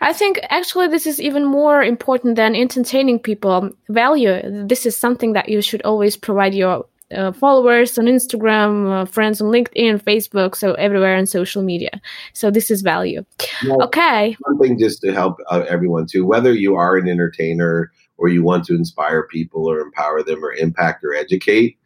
I 0.00 0.12
think 0.12 0.40
actually 0.48 0.88
this 0.88 1.06
is 1.06 1.20
even 1.20 1.44
more 1.44 1.82
important 1.82 2.36
than 2.36 2.54
entertaining 2.54 3.18
people. 3.18 3.70
Value. 3.88 4.40
This 4.66 4.86
is 4.86 4.96
something 4.96 5.32
that 5.34 5.48
you 5.48 5.60
should 5.60 5.82
always 5.82 6.16
provide 6.16 6.54
your 6.54 6.86
uh, 7.12 7.32
followers 7.32 7.98
on 7.98 8.06
Instagram, 8.06 8.90
uh, 8.90 9.04
friends 9.04 9.40
on 9.40 9.52
LinkedIn, 9.52 10.02
Facebook, 10.02 10.56
so 10.56 10.72
everywhere 10.74 11.16
on 11.16 11.26
social 11.26 11.62
media. 11.62 12.00
So 12.32 12.50
this 12.50 12.70
is 12.70 12.82
value. 12.82 13.24
Well, 13.66 13.82
okay. 13.84 14.36
One 14.40 14.58
thing 14.58 14.78
just 14.78 15.02
to 15.02 15.12
help 15.12 15.38
uh, 15.48 15.64
everyone 15.68 16.06
too, 16.06 16.26
whether 16.26 16.52
you 16.52 16.74
are 16.74 16.96
an 16.96 17.08
entertainer 17.08 17.92
or 18.18 18.28
you 18.28 18.42
want 18.42 18.64
to 18.64 18.74
inspire 18.74 19.26
people 19.28 19.70
or 19.70 19.78
empower 19.78 20.22
them 20.22 20.44
or 20.44 20.52
impact 20.54 21.04
or 21.04 21.14
educate, 21.14 21.78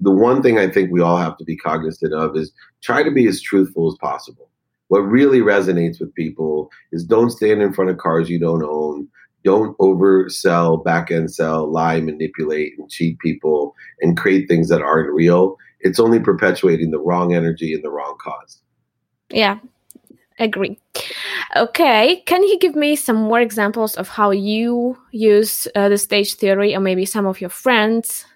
the 0.00 0.10
one 0.10 0.42
thing 0.42 0.58
I 0.58 0.68
think 0.68 0.90
we 0.90 1.00
all 1.00 1.16
have 1.16 1.36
to 1.38 1.44
be 1.44 1.56
cognizant 1.56 2.12
of 2.12 2.36
is 2.36 2.52
try 2.82 3.02
to 3.02 3.10
be 3.10 3.26
as 3.26 3.40
truthful 3.40 3.88
as 3.88 3.96
possible 4.00 4.49
what 4.90 5.02
really 5.02 5.38
resonates 5.38 6.00
with 6.00 6.12
people 6.16 6.68
is 6.90 7.04
don't 7.04 7.30
stand 7.30 7.62
in 7.62 7.72
front 7.72 7.90
of 7.90 7.98
cars 7.98 8.28
you 8.28 8.40
don't 8.40 8.64
own 8.64 9.08
don't 9.42 9.78
oversell, 9.78 10.84
back 10.84 11.10
end 11.10 11.32
sell, 11.32 11.70
lie, 11.70 11.98
manipulate, 12.00 12.74
and 12.76 12.90
cheat 12.90 13.18
people 13.20 13.74
and 14.02 14.18
create 14.18 14.46
things 14.48 14.68
that 14.68 14.82
aren't 14.82 15.14
real. 15.14 15.56
It's 15.80 15.98
only 15.98 16.20
perpetuating 16.20 16.90
the 16.90 16.98
wrong 16.98 17.34
energy 17.34 17.72
and 17.72 17.82
the 17.82 17.90
wrong 17.90 18.18
cause. 18.22 18.60
Yeah, 19.30 19.58
agree. 20.38 20.78
Okay, 21.56 22.22
can 22.26 22.42
you 22.42 22.58
give 22.58 22.74
me 22.74 22.96
some 22.96 23.16
more 23.16 23.40
examples 23.40 23.94
of 23.94 24.08
how 24.08 24.30
you 24.30 24.98
use 25.10 25.66
uh, 25.74 25.88
the 25.88 25.96
stage 25.96 26.34
theory 26.34 26.74
or 26.74 26.80
maybe 26.80 27.06
some 27.06 27.24
of 27.24 27.40
your 27.40 27.48
friends? 27.48 28.26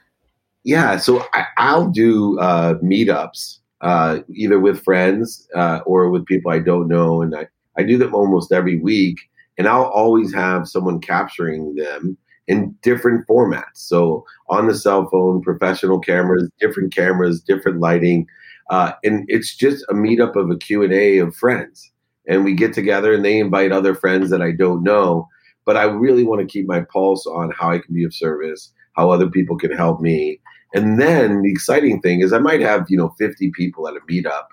Yeah, 0.62 0.96
so 0.96 1.26
I, 1.34 1.76
will 1.76 1.90
do 1.90 2.38
uh, 2.38 2.76
meetups 2.76 3.58
uh, 3.80 4.20
either 4.34 4.58
with 4.58 4.82
friends 4.82 5.48
uh, 5.54 5.80
or 5.86 6.10
with 6.10 6.26
people 6.26 6.50
I 6.50 6.58
don't 6.58 6.88
know. 6.88 7.22
And 7.22 7.34
I, 7.34 7.46
I 7.76 7.82
do 7.82 7.98
them 7.98 8.14
almost 8.14 8.52
every 8.52 8.78
week 8.78 9.18
and 9.58 9.68
I'll 9.68 9.84
always 9.84 10.32
have 10.34 10.68
someone 10.68 11.00
capturing 11.00 11.74
them 11.76 12.16
in 12.46 12.74
different 12.82 13.26
formats. 13.26 13.76
So 13.76 14.24
on 14.48 14.66
the 14.66 14.74
cell 14.74 15.08
phone, 15.10 15.42
professional 15.42 15.98
cameras, 15.98 16.50
different 16.60 16.94
cameras, 16.94 17.40
different 17.40 17.80
lighting, 17.80 18.26
uh, 18.70 18.92
and 19.02 19.24
it's 19.28 19.56
just 19.56 19.84
a 19.88 19.94
meetup 19.94 20.36
of 20.36 20.50
a 20.50 20.56
Q 20.56 20.82
and 20.82 20.92
A 20.92 21.18
of 21.18 21.34
friends. 21.36 21.90
And 22.26 22.44
we 22.44 22.54
get 22.54 22.72
together, 22.72 23.12
and 23.12 23.24
they 23.24 23.38
invite 23.38 23.70
other 23.70 23.94
friends 23.94 24.30
that 24.30 24.40
I 24.40 24.52
don't 24.52 24.82
know. 24.82 25.28
But 25.66 25.76
I 25.76 25.84
really 25.84 26.24
want 26.24 26.40
to 26.40 26.46
keep 26.46 26.66
my 26.66 26.80
pulse 26.80 27.26
on 27.26 27.50
how 27.50 27.70
I 27.70 27.78
can 27.78 27.94
be 27.94 28.04
of 28.04 28.14
service, 28.14 28.72
how 28.96 29.10
other 29.10 29.28
people 29.28 29.56
can 29.56 29.70
help 29.70 30.00
me. 30.00 30.40
And 30.74 31.00
then 31.00 31.42
the 31.42 31.50
exciting 31.50 32.00
thing 32.00 32.20
is, 32.20 32.32
I 32.32 32.38
might 32.38 32.60
have 32.60 32.86
you 32.88 32.96
know 32.96 33.14
50 33.18 33.50
people 33.52 33.88
at 33.88 33.94
a 33.94 34.00
meetup, 34.00 34.46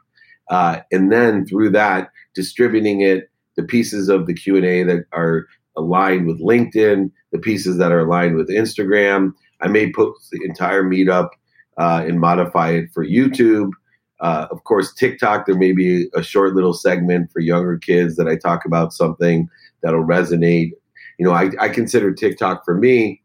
uh, 0.49 0.79
and 0.91 1.11
then 1.11 1.45
through 1.45 1.71
that, 1.71 2.11
distributing 2.33 3.01
it 3.01 3.29
the 3.57 3.63
pieces 3.63 4.07
of 4.07 4.27
the 4.27 4.33
Q&A 4.33 4.83
that 4.83 5.05
are 5.11 5.45
aligned 5.75 6.25
with 6.25 6.41
LinkedIn, 6.41 7.11
the 7.31 7.39
pieces 7.39 7.77
that 7.77 7.91
are 7.91 7.99
aligned 7.99 8.35
with 8.35 8.49
Instagram. 8.49 9.33
I 9.61 9.67
may 9.67 9.89
put 9.89 10.13
the 10.31 10.39
entire 10.45 10.83
meetup 10.83 11.29
uh, 11.77 12.03
and 12.05 12.19
modify 12.19 12.71
it 12.71 12.89
for 12.93 13.05
YouTube. 13.05 13.71
Uh, 14.19 14.47
of 14.51 14.63
course, 14.63 14.93
TikTok, 14.93 15.45
there 15.45 15.57
may 15.57 15.71
be 15.71 16.07
a 16.13 16.23
short 16.23 16.53
little 16.53 16.73
segment 16.73 17.31
for 17.31 17.39
younger 17.39 17.77
kids 17.77 18.15
that 18.15 18.27
I 18.27 18.35
talk 18.35 18.65
about 18.65 18.93
something 18.93 19.49
that'll 19.81 20.05
resonate. 20.05 20.71
You 21.17 21.25
know, 21.25 21.31
I, 21.31 21.49
I 21.59 21.69
consider 21.69 22.13
TikTok 22.13 22.63
for 22.63 22.75
me, 22.75 23.21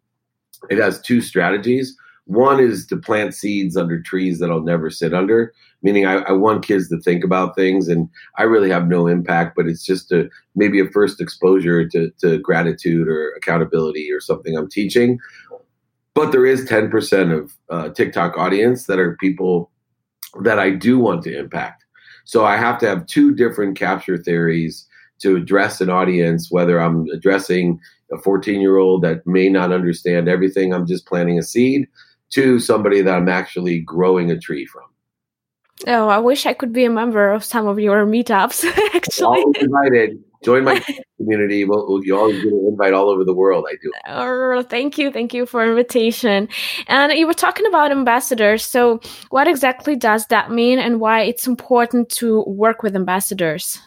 it 0.70 0.78
has 0.78 1.00
two 1.00 1.20
strategies. 1.20 1.96
One 2.26 2.58
is 2.58 2.86
to 2.88 2.96
plant 2.96 3.34
seeds 3.34 3.76
under 3.76 4.00
trees 4.02 4.40
that 4.40 4.50
I'll 4.50 4.60
never 4.60 4.90
sit 4.90 5.14
under, 5.14 5.54
meaning 5.82 6.06
I, 6.06 6.16
I, 6.22 6.32
want 6.32 6.66
kids 6.66 6.88
to 6.88 6.98
think 7.00 7.22
about 7.22 7.54
things, 7.54 7.86
and 7.86 8.08
I 8.36 8.42
really 8.42 8.68
have 8.68 8.88
no 8.88 9.06
impact, 9.06 9.54
but 9.54 9.68
it's 9.68 9.86
just 9.86 10.10
a 10.10 10.28
maybe 10.56 10.80
a 10.80 10.90
first 10.90 11.20
exposure 11.20 11.88
to, 11.88 12.10
to 12.20 12.38
gratitude 12.38 13.06
or 13.06 13.32
accountability 13.36 14.10
or 14.10 14.20
something 14.20 14.56
I'm 14.56 14.68
teaching. 14.68 15.20
But 16.14 16.32
there 16.32 16.46
is 16.46 16.68
10% 16.68 17.38
of 17.38 17.52
uh, 17.70 17.90
TikTok 17.90 18.36
audience 18.36 18.86
that 18.86 18.98
are 18.98 19.16
people 19.16 19.70
that 20.42 20.58
I 20.58 20.70
do 20.70 20.98
want 20.98 21.22
to 21.24 21.38
impact. 21.38 21.84
So 22.24 22.44
I 22.44 22.56
have 22.56 22.78
to 22.78 22.88
have 22.88 23.06
two 23.06 23.34
different 23.34 23.78
capture 23.78 24.18
theories 24.18 24.86
to 25.20 25.36
address 25.36 25.80
an 25.80 25.90
audience, 25.90 26.50
whether 26.50 26.80
I'm 26.80 27.06
addressing 27.10 27.80
a 28.12 28.18
14 28.18 28.60
year 28.60 28.78
old 28.78 29.02
that 29.02 29.26
may 29.26 29.48
not 29.48 29.72
understand 29.72 30.28
everything, 30.28 30.72
I'm 30.72 30.86
just 30.86 31.06
planting 31.06 31.38
a 31.38 31.42
seed, 31.42 31.86
to 32.30 32.58
somebody 32.58 33.02
that 33.02 33.14
I'm 33.14 33.28
actually 33.28 33.80
growing 33.80 34.30
a 34.30 34.38
tree 34.38 34.66
from. 34.66 34.84
Oh, 35.86 36.08
I 36.08 36.18
wish 36.18 36.46
I 36.46 36.54
could 36.54 36.72
be 36.72 36.84
a 36.84 36.90
member 36.90 37.30
of 37.30 37.44
some 37.44 37.66
of 37.66 37.78
your 37.78 38.06
meetups. 38.06 38.64
actually, 38.94 39.26
always 39.26 39.62
invited. 39.62 40.22
Join 40.42 40.64
my 40.64 40.82
community. 41.18 41.64
Well, 41.64 42.00
you 42.02 42.16
always 42.16 42.42
get 42.42 42.52
an 42.52 42.66
invite 42.68 42.94
all 42.94 43.10
over 43.10 43.24
the 43.24 43.34
world. 43.34 43.66
I 43.68 43.74
do. 43.82 43.92
Oh, 44.06 44.62
thank 44.62 44.96
you, 44.96 45.12
thank 45.12 45.34
you 45.34 45.44
for 45.44 45.64
invitation. 45.64 46.48
And 46.86 47.12
you 47.12 47.26
were 47.26 47.34
talking 47.34 47.66
about 47.66 47.90
ambassadors. 47.90 48.64
So, 48.64 49.00
what 49.30 49.48
exactly 49.48 49.96
does 49.96 50.26
that 50.28 50.50
mean, 50.50 50.78
and 50.78 50.98
why 50.98 51.22
it's 51.22 51.46
important 51.46 52.08
to 52.10 52.42
work 52.44 52.82
with 52.82 52.96
ambassadors? 52.96 53.78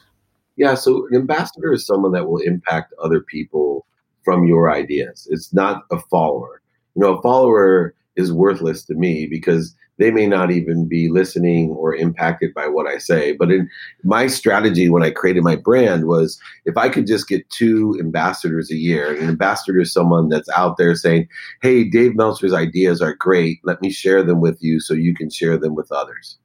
Yeah, 0.58 0.76
so 0.76 1.08
an 1.10 1.16
ambassador 1.16 1.72
is 1.72 1.88
someone 1.88 2.12
that 2.12 2.28
will 2.28 2.42
impact 2.42 2.94
other 3.02 3.22
people 3.22 3.86
from 4.24 4.46
your 4.46 4.72
ideas. 4.72 5.28
It's 5.32 5.54
not 5.54 5.84
a 5.92 6.00
follower. 6.12 6.62
You 6.96 7.04
know, 7.04 7.16
a 7.16 7.22
follower 7.22 7.96
is 8.16 8.34
worthless 8.34 8.84
to 8.86 8.96
me 8.96 9.28
because 9.28 9.76
they 9.98 10.12
may 10.12 10.26
not 10.26 10.50
even 10.50 10.88
be 10.88 11.10
listening 11.10 11.72
or 11.72 11.94
impacted 11.94 12.54
by 12.54 12.68
what 12.68 12.88
I 12.88 12.98
say. 12.98 13.34
But 13.34 13.52
in 13.52 13.70
my 14.04 14.28
strategy 14.28 14.90
when 14.90 15.04
I 15.04 15.12
created 15.12 15.44
my 15.44 15.58
brand 15.58 16.08
was 16.08 16.40
if 16.66 16.78
I 16.78 16.90
could 16.90 17.06
just 17.06 17.28
get 17.28 17.50
two 17.50 17.98
ambassadors 18.00 18.72
a 18.72 18.76
year, 18.76 19.14
an 19.14 19.28
ambassador 19.28 19.80
is 19.80 19.94
someone 19.94 20.30
that's 20.30 20.50
out 20.50 20.78
there 20.78 20.96
saying, 20.96 21.28
Hey, 21.62 21.84
Dave 21.84 22.16
Meltzer's 22.16 22.54
ideas 22.54 23.02
are 23.02 23.16
great. 23.16 23.60
Let 23.64 23.82
me 23.82 23.92
share 23.92 24.24
them 24.24 24.40
with 24.40 24.58
you 24.62 24.80
so 24.80 24.94
you 24.94 25.14
can 25.14 25.30
share 25.30 25.58
them 25.58 25.76
with 25.76 25.92
others. 25.92 26.38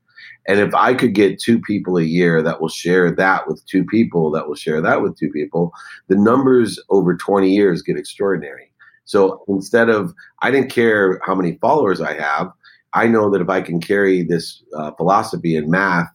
And 0.46 0.60
if 0.60 0.74
I 0.74 0.92
could 0.92 1.14
get 1.14 1.40
two 1.40 1.58
people 1.60 1.96
a 1.96 2.02
year 2.02 2.42
that 2.42 2.60
will 2.60 2.68
share 2.68 3.10
that 3.10 3.48
with 3.48 3.64
two 3.66 3.84
people, 3.84 4.30
that 4.32 4.46
will 4.46 4.54
share 4.54 4.80
that 4.82 5.00
with 5.00 5.16
two 5.16 5.30
people, 5.30 5.72
the 6.08 6.16
numbers 6.16 6.78
over 6.90 7.16
20 7.16 7.50
years 7.50 7.82
get 7.82 7.96
extraordinary. 7.96 8.70
So 9.04 9.44
instead 9.48 9.88
of, 9.88 10.14
I 10.42 10.50
didn't 10.50 10.70
care 10.70 11.20
how 11.24 11.34
many 11.34 11.58
followers 11.60 12.00
I 12.00 12.14
have, 12.14 12.50
I 12.94 13.06
know 13.06 13.30
that 13.30 13.40
if 13.40 13.48
I 13.48 13.60
can 13.60 13.80
carry 13.80 14.22
this 14.22 14.62
uh, 14.76 14.92
philosophy 14.92 15.56
in 15.56 15.70
math, 15.70 16.08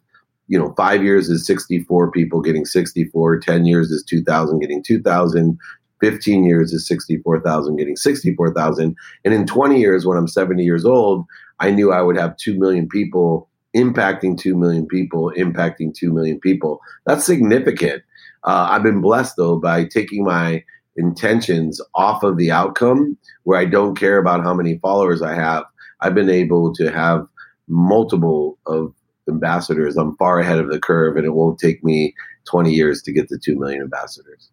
you 0.48 0.58
know, 0.58 0.74
five 0.76 1.04
years 1.04 1.30
is 1.30 1.46
64 1.46 2.12
people 2.12 2.42
getting 2.42 2.66
64, 2.66 3.40
10 3.40 3.66
years 3.66 3.92
is 3.92 4.04
2,000 4.04 4.60
getting 4.60 4.82
2,000, 4.82 5.60
15 6.02 6.46
years 6.46 6.74
is 6.74 6.88
64,000 6.88 7.76
getting 7.76 7.96
64,000. 7.96 8.96
And 9.26 9.34
in 9.34 9.46
20 9.46 9.80
years, 9.80 10.06
when 10.06 10.18
I'm 10.18 10.28
70 10.28 10.64
years 10.64 10.86
old, 10.86 11.26
I 11.60 11.72
knew 11.72 11.92
I 11.92 12.02
would 12.02 12.18
have 12.18 12.38
2 12.38 12.58
million 12.58 12.88
people 12.88 13.50
impacting 13.76 14.38
2 14.38 14.58
million 14.58 14.88
people, 14.88 15.32
impacting 15.38 15.94
2 15.94 16.12
million 16.12 16.40
people. 16.40 16.80
That's 17.06 17.26
significant. 17.26 18.02
Uh, 18.44 18.70
I've 18.72 18.84
been 18.84 19.02
blessed 19.02 19.36
though 19.38 19.58
by 19.58 19.86
taking 19.86 20.24
my 20.24 20.64
intentions 21.00 21.82
off 21.96 22.24
of 22.24 22.38
the 22.38 22.52
outcome 22.52 23.18
where 23.44 23.58
I 23.58 23.66
don't 23.66 23.96
care 23.98 24.20
about 24.20 24.44
how 24.44 24.54
many 24.54 24.78
followers 24.78 25.22
I 25.22 25.34
have. 25.34 25.64
I've 26.02 26.14
been 26.14 26.30
able 26.30 26.74
to 26.76 26.92
have 26.92 27.26
multiple 27.68 28.60
of 28.68 28.94
ambassadors. 29.28 29.98
I'm 29.98 30.16
far 30.18 30.40
ahead 30.40 30.60
of 30.60 30.70
the 30.70 30.80
curve 30.80 31.16
and 31.16 31.26
it 31.26 31.34
won't 31.34 31.60
take 31.60 31.84
me 31.84 32.14
20 32.50 32.72
years 32.72 33.02
to 33.04 33.14
get 33.14 33.30
to 33.30 33.38
2 33.38 33.58
million 33.58 33.82
ambassadors. 33.82 34.50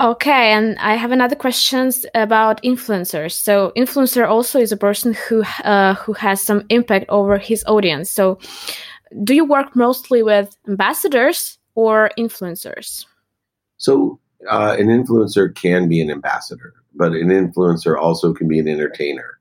Okay, 0.00 0.52
and 0.52 0.76
I 0.78 0.94
have 0.96 1.12
another 1.12 1.36
questions 1.36 2.04
about 2.14 2.62
influencers. 2.62 3.32
So, 3.32 3.72
influencer 3.76 4.28
also 4.28 4.58
is 4.60 4.72
a 4.72 4.76
person 4.76 5.14
who 5.14 5.42
uh, 5.62 5.94
who 5.94 6.12
has 6.14 6.42
some 6.42 6.64
impact 6.68 7.06
over 7.08 7.38
his 7.38 7.64
audience. 7.66 8.10
So, 8.10 8.38
do 9.22 9.32
you 9.34 9.44
work 9.44 9.74
mostly 9.76 10.22
with 10.22 10.54
ambassadors 10.68 11.58
or 11.74 12.10
influencers? 12.18 13.06
So, 13.76 14.18
uh, 14.48 14.76
an 14.78 14.86
influencer 14.86 15.54
can 15.54 15.88
be 15.88 16.00
an 16.00 16.10
ambassador, 16.10 16.74
but 16.94 17.12
an 17.12 17.28
influencer 17.28 17.98
also 17.98 18.32
can 18.32 18.48
be 18.48 18.58
an 18.58 18.68
entertainer, 18.68 19.38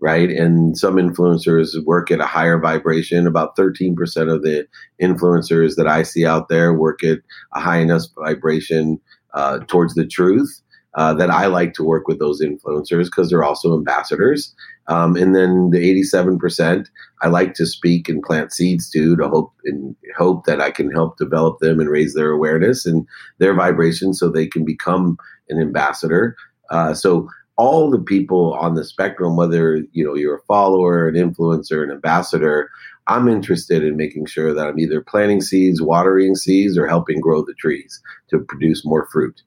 right? 0.00 0.30
And 0.30 0.76
some 0.76 0.96
influencers 0.96 1.82
work 1.84 2.10
at 2.10 2.20
a 2.20 2.26
higher 2.26 2.58
vibration. 2.58 3.26
About 3.26 3.56
13% 3.56 3.96
of 4.32 4.42
the 4.42 4.66
influencers 5.00 5.76
that 5.76 5.86
I 5.86 6.02
see 6.02 6.26
out 6.26 6.48
there 6.48 6.74
work 6.74 7.02
at 7.04 7.18
a 7.54 7.60
high 7.60 7.78
enough 7.78 8.02
vibration 8.16 9.00
uh, 9.34 9.60
towards 9.66 9.94
the 9.94 10.06
truth. 10.06 10.60
Uh, 10.94 11.14
that 11.14 11.30
I 11.30 11.46
like 11.46 11.72
to 11.74 11.84
work 11.84 12.08
with 12.08 12.18
those 12.18 12.42
influencers 12.42 13.04
because 13.04 13.30
they're 13.30 13.44
also 13.44 13.74
ambassadors. 13.74 14.52
Um, 14.88 15.14
and 15.14 15.36
then 15.36 15.70
the 15.70 15.78
87%, 15.78 16.88
I 17.22 17.28
like 17.28 17.54
to 17.54 17.64
speak 17.64 18.08
and 18.08 18.20
plant 18.20 18.52
seeds 18.52 18.90
to 18.90 19.14
to 19.16 19.28
hope 19.28 19.52
and 19.64 19.94
hope 20.18 20.46
that 20.46 20.60
I 20.60 20.72
can 20.72 20.90
help 20.90 21.16
develop 21.16 21.60
them 21.60 21.78
and 21.78 21.88
raise 21.88 22.14
their 22.14 22.32
awareness 22.32 22.86
and 22.86 23.06
their 23.38 23.54
vibration 23.54 24.12
so 24.14 24.28
they 24.28 24.48
can 24.48 24.64
become 24.64 25.16
an 25.48 25.60
ambassador. 25.60 26.34
Uh, 26.70 26.92
so 26.92 27.28
all 27.56 27.90
the 27.90 28.00
people 28.00 28.54
on 28.54 28.74
the 28.74 28.84
spectrum, 28.84 29.36
whether 29.36 29.84
you 29.92 30.04
know 30.04 30.14
you're 30.14 30.38
a 30.38 30.42
follower, 30.42 31.06
an 31.06 31.14
influencer, 31.14 31.84
an 31.84 31.90
ambassador, 31.90 32.70
I'm 33.06 33.28
interested 33.28 33.84
in 33.84 33.96
making 33.96 34.26
sure 34.26 34.54
that 34.54 34.66
I'm 34.66 34.78
either 34.78 35.02
planting 35.02 35.40
seeds, 35.40 35.82
watering 35.82 36.36
seeds, 36.36 36.78
or 36.78 36.88
helping 36.88 37.20
grow 37.20 37.44
the 37.44 37.54
trees 37.54 38.00
to 38.30 38.38
produce 38.38 38.84
more 38.84 39.08
fruit. 39.12 39.42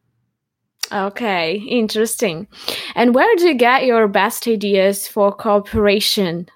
Okay, 0.94 1.56
interesting. 1.68 2.48
And 2.94 3.16
where 3.16 3.36
do 3.36 3.48
you 3.48 3.56
get 3.56 3.86
your 3.86 4.08
best 4.08 4.48
ideas 4.48 5.08
for 5.08 5.32
cooperation? 5.32 6.48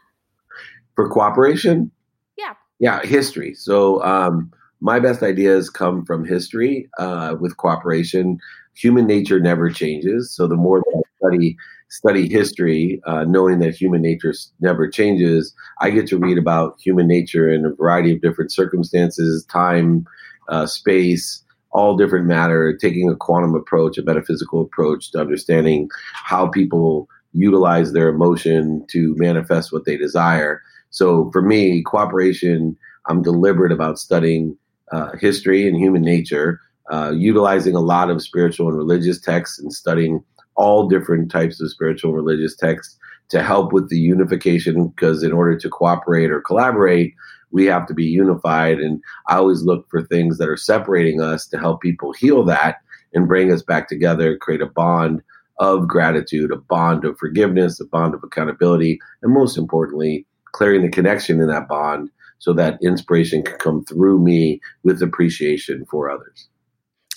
For 0.95 1.09
cooperation? 1.09 1.89
Yeah. 2.37 2.53
Yeah, 2.79 3.01
history. 3.01 3.55
So 3.55 4.03
um, 4.03 4.51
my 4.79 4.99
best 4.99 5.23
ideas 5.23 5.71
come 5.71 6.05
from 6.05 6.23
history 6.23 6.87
uh, 6.99 7.35
with 7.39 7.57
cooperation. 7.57 8.37
Human 8.75 9.07
nature 9.07 9.39
never 9.39 9.71
changes. 9.71 10.31
So 10.31 10.47
the 10.47 10.55
more 10.55 10.81
that 10.81 11.03
I 11.03 11.17
study 11.17 11.57
study 11.89 12.29
history, 12.29 13.01
uh, 13.05 13.23
knowing 13.23 13.59
that 13.59 13.73
human 13.73 14.01
nature 14.01 14.33
never 14.59 14.87
changes, 14.89 15.53
I 15.81 15.89
get 15.89 16.05
to 16.07 16.17
read 16.17 16.37
about 16.37 16.77
human 16.79 17.07
nature 17.07 17.49
in 17.49 17.65
a 17.65 17.73
variety 17.73 18.11
of 18.11 18.21
different 18.21 18.51
circumstances, 18.51 19.45
time, 19.45 20.05
uh, 20.49 20.65
space, 20.65 21.43
all 21.77 21.95
different 21.95 22.25
matter, 22.25 22.75
taking 22.75 23.07
a 23.07 23.15
quantum 23.15 23.53
approach, 23.53 23.99
a 23.99 24.03
metaphysical 24.03 24.61
approach 24.61 25.11
to 25.11 25.19
understanding 25.19 25.87
how 26.13 26.47
people 26.47 27.07
utilize 27.33 27.93
their 27.93 28.09
emotion 28.09 28.83
to 28.89 29.13
manifest 29.17 29.71
what 29.71 29.85
they 29.85 29.95
desire. 29.95 30.61
So 30.89 31.29
for 31.31 31.43
me, 31.43 31.83
cooperation, 31.83 32.75
I'm 33.07 33.21
deliberate 33.21 33.71
about 33.71 33.99
studying 33.99 34.57
uh, 34.91 35.11
history 35.19 35.67
and 35.67 35.77
human 35.77 36.01
nature, 36.01 36.59
uh, 36.91 37.11
utilizing 37.15 37.75
a 37.75 37.79
lot 37.81 38.09
of 38.09 38.23
spiritual 38.23 38.69
and 38.69 38.77
religious 38.77 39.21
texts 39.21 39.59
and 39.59 39.71
studying 39.71 40.23
all 40.55 40.87
different 40.87 41.29
types 41.29 41.61
of 41.61 41.69
spiritual 41.69 42.09
and 42.09 42.17
religious 42.17 42.55
texts 42.55 42.97
to 43.29 43.43
help 43.43 43.71
with 43.71 43.89
the 43.89 43.99
unification 43.99 44.87
because 44.87 45.21
in 45.21 45.31
order 45.31 45.55
to 45.55 45.69
cooperate 45.69 46.31
or 46.31 46.41
collaborate, 46.41 47.13
we 47.51 47.65
have 47.65 47.87
to 47.87 47.93
be 47.93 48.05
unified. 48.05 48.79
And 48.79 49.01
I 49.27 49.37
always 49.37 49.63
look 49.63 49.89
for 49.89 50.03
things 50.03 50.37
that 50.37 50.49
are 50.49 50.57
separating 50.57 51.21
us 51.21 51.47
to 51.47 51.57
help 51.57 51.81
people 51.81 52.13
heal 52.13 52.43
that 52.45 52.77
and 53.13 53.27
bring 53.27 53.51
us 53.51 53.61
back 53.61 53.87
together, 53.87 54.37
create 54.37 54.61
a 54.61 54.67
bond 54.67 55.21
of 55.59 55.87
gratitude, 55.87 56.51
a 56.51 56.57
bond 56.57 57.05
of 57.05 57.17
forgiveness, 57.17 57.79
a 57.79 57.85
bond 57.85 58.13
of 58.13 58.23
accountability, 58.23 58.99
and 59.21 59.33
most 59.33 59.57
importantly, 59.57 60.25
clearing 60.51 60.83
the 60.83 60.89
connection 60.89 61.39
in 61.39 61.47
that 61.47 61.67
bond 61.67 62.09
so 62.39 62.53
that 62.53 62.77
inspiration 62.83 63.41
can 63.43 63.57
come 63.57 63.83
through 63.85 64.19
me 64.19 64.61
with 64.83 65.01
appreciation 65.01 65.85
for 65.89 66.09
others. 66.09 66.47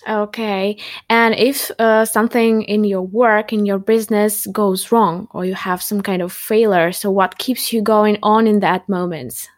Okay. 0.09 0.79
And 1.11 1.35
if 1.35 1.71
uh, 1.79 2.07
something 2.07 2.63
in 2.63 2.85
your 2.85 3.03
work, 3.03 3.53
in 3.53 3.67
your 3.67 3.79
business 3.79 4.47
goes 4.47 4.91
wrong, 4.91 5.29
or 5.33 5.45
you 5.45 5.55
have 5.55 5.83
some 5.83 6.01
kind 6.01 6.23
of 6.23 6.33
failure, 6.33 6.93
so 6.93 7.11
what 7.11 7.37
keeps 7.37 7.71
you 7.73 7.83
going 7.83 8.19
on 8.23 8.47
in 8.47 8.61
that 8.61 8.89
moment? 8.89 9.49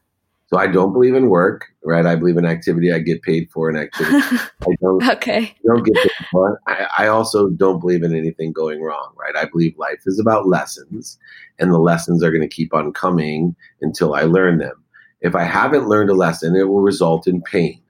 So 0.52 0.58
I 0.58 0.66
don't 0.66 0.92
believe 0.92 1.14
in 1.14 1.30
work, 1.30 1.68
right? 1.82 2.04
I 2.04 2.14
believe 2.14 2.36
in 2.36 2.44
activity. 2.44 2.92
I 2.92 2.98
get 2.98 3.22
paid 3.22 3.50
for 3.50 3.70
an 3.70 3.76
activity. 3.78 4.18
I 4.60 4.74
don't. 4.82 5.08
Okay. 5.08 5.54
Don't 5.64 5.82
get 5.82 5.94
paid 5.94 6.26
for 6.30 6.60
I, 6.66 6.88
I 6.98 7.06
also 7.06 7.48
don't 7.48 7.80
believe 7.80 8.02
in 8.02 8.14
anything 8.14 8.52
going 8.52 8.82
wrong, 8.82 9.14
right? 9.18 9.34
I 9.34 9.46
believe 9.46 9.78
life 9.78 10.02
is 10.04 10.20
about 10.20 10.46
lessons, 10.46 11.18
and 11.58 11.72
the 11.72 11.78
lessons 11.78 12.22
are 12.22 12.30
going 12.30 12.46
to 12.46 12.54
keep 12.54 12.74
on 12.74 12.92
coming 12.92 13.56
until 13.80 14.14
I 14.14 14.24
learn 14.24 14.58
them. 14.58 14.84
If 15.22 15.34
I 15.34 15.44
haven't 15.44 15.88
learned 15.88 16.10
a 16.10 16.14
lesson, 16.14 16.54
it 16.54 16.68
will 16.68 16.82
result 16.82 17.26
in 17.26 17.40
pain. 17.40 17.80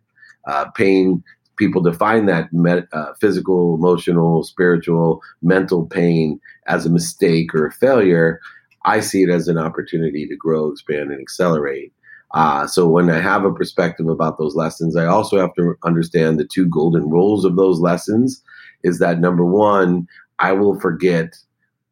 Uh, 0.46 0.70
pain 0.70 1.24
people 1.56 1.82
define 1.82 2.26
that 2.26 2.52
met, 2.52 2.86
uh, 2.92 3.12
physical, 3.20 3.74
emotional, 3.74 4.44
spiritual, 4.44 5.20
mental 5.42 5.84
pain 5.86 6.38
as 6.68 6.86
a 6.86 6.90
mistake 6.90 7.56
or 7.56 7.66
a 7.66 7.72
failure. 7.72 8.40
I 8.84 9.00
see 9.00 9.24
it 9.24 9.30
as 9.30 9.48
an 9.48 9.58
opportunity 9.58 10.28
to 10.28 10.36
grow, 10.36 10.70
expand, 10.70 11.10
and 11.10 11.20
accelerate. 11.20 11.92
Uh, 12.34 12.66
so 12.66 12.88
when 12.88 13.10
I 13.10 13.20
have 13.20 13.44
a 13.44 13.52
perspective 13.52 14.08
about 14.08 14.38
those 14.38 14.54
lessons, 14.54 14.96
I 14.96 15.06
also 15.06 15.38
have 15.38 15.54
to 15.54 15.74
understand 15.84 16.38
the 16.38 16.48
two 16.50 16.66
golden 16.66 17.10
rules 17.10 17.44
of 17.44 17.56
those 17.56 17.80
lessons. 17.80 18.42
Is 18.84 18.98
that 18.98 19.20
number 19.20 19.44
one, 19.44 20.06
I 20.38 20.52
will 20.52 20.80
forget 20.80 21.36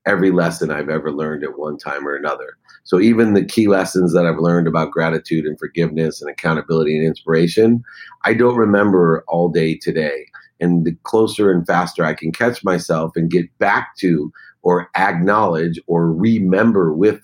every 0.07 0.31
lesson 0.31 0.71
I've 0.71 0.89
ever 0.89 1.13
learned 1.13 1.45
at 1.45 1.59
one 1.59 1.77
time 1.77 2.07
or 2.07 2.17
another. 2.17 2.57
So 2.85 2.99
even 3.01 3.35
the 3.35 3.45
key 3.45 3.69
lessons 3.69 4.15
that 4.15 4.27
I've 4.27 4.39
learned 4.39 4.67
about 4.67 4.91
gratitude 4.91 5.45
and 5.45 5.59
forgiveness 5.59 6.21
and 6.23 6.31
accountability 6.31 6.97
and 6.97 7.07
inspiration, 7.07 7.83
I 8.25 8.35
don't 8.35 8.57
remember 8.57 9.25
all 9.29 9.49
day 9.49 9.77
today. 9.77 10.27
And 10.59 10.85
the 10.85 10.97
closer 11.05 11.51
and 11.51 11.67
faster 11.67 12.05
I 12.05 12.15
can 12.15 12.33
catch 12.33 12.65
myself 12.65 13.13
and 13.15 13.31
get 13.31 13.47
back 13.59 13.97
to 13.99 14.33
or 14.63 14.91
acknowledge 14.97 15.79
or 15.87 16.13
remember 16.13 16.93
with 16.93 17.21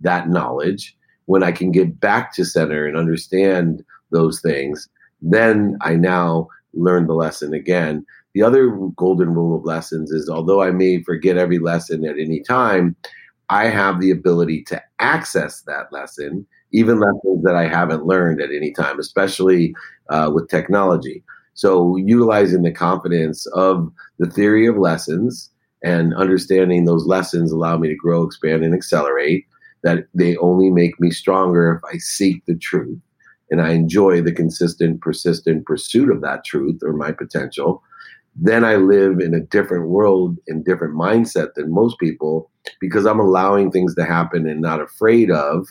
that 0.00 0.28
knowledge, 0.28 0.96
when 1.30 1.44
I 1.44 1.52
can 1.52 1.70
get 1.70 2.00
back 2.00 2.34
to 2.34 2.44
center 2.44 2.88
and 2.88 2.96
understand 2.96 3.84
those 4.10 4.40
things, 4.40 4.88
then 5.22 5.78
I 5.80 5.94
now 5.94 6.48
learn 6.74 7.06
the 7.06 7.14
lesson 7.14 7.54
again. 7.54 8.04
The 8.34 8.42
other 8.42 8.68
golden 8.96 9.32
rule 9.32 9.56
of 9.56 9.64
lessons 9.64 10.10
is 10.10 10.28
although 10.28 10.60
I 10.60 10.72
may 10.72 11.04
forget 11.04 11.38
every 11.38 11.60
lesson 11.60 12.04
at 12.04 12.18
any 12.18 12.40
time, 12.40 12.96
I 13.48 13.66
have 13.66 14.00
the 14.00 14.10
ability 14.10 14.64
to 14.64 14.82
access 14.98 15.62
that 15.68 15.92
lesson, 15.92 16.44
even 16.72 16.98
lessons 16.98 17.44
that 17.44 17.54
I 17.54 17.68
haven't 17.68 18.06
learned 18.06 18.40
at 18.40 18.50
any 18.50 18.72
time, 18.72 18.98
especially 18.98 19.72
uh, 20.08 20.32
with 20.34 20.48
technology. 20.48 21.22
So, 21.54 21.94
utilizing 21.96 22.62
the 22.62 22.72
confidence 22.72 23.46
of 23.54 23.88
the 24.18 24.28
theory 24.28 24.66
of 24.66 24.78
lessons 24.78 25.48
and 25.84 26.12
understanding 26.14 26.86
those 26.86 27.06
lessons 27.06 27.52
allow 27.52 27.78
me 27.78 27.86
to 27.86 27.94
grow, 27.94 28.24
expand, 28.24 28.64
and 28.64 28.74
accelerate 28.74 29.46
that 29.82 30.06
they 30.14 30.36
only 30.36 30.70
make 30.70 30.98
me 31.00 31.10
stronger 31.10 31.80
if 31.82 31.94
I 31.94 31.98
seek 31.98 32.44
the 32.46 32.56
truth 32.56 32.98
and 33.50 33.60
I 33.60 33.70
enjoy 33.70 34.20
the 34.22 34.32
consistent, 34.32 35.00
persistent 35.00 35.66
pursuit 35.66 36.10
of 36.10 36.20
that 36.20 36.44
truth 36.44 36.80
or 36.82 36.92
my 36.92 37.12
potential, 37.12 37.82
then 38.36 38.64
I 38.64 38.76
live 38.76 39.18
in 39.20 39.34
a 39.34 39.40
different 39.40 39.88
world 39.88 40.36
and 40.46 40.64
different 40.64 40.94
mindset 40.94 41.54
than 41.54 41.74
most 41.74 41.98
people 41.98 42.50
because 42.80 43.06
I'm 43.06 43.20
allowing 43.20 43.70
things 43.70 43.94
to 43.96 44.04
happen 44.04 44.48
and 44.48 44.60
not 44.60 44.80
afraid 44.80 45.30
of 45.30 45.66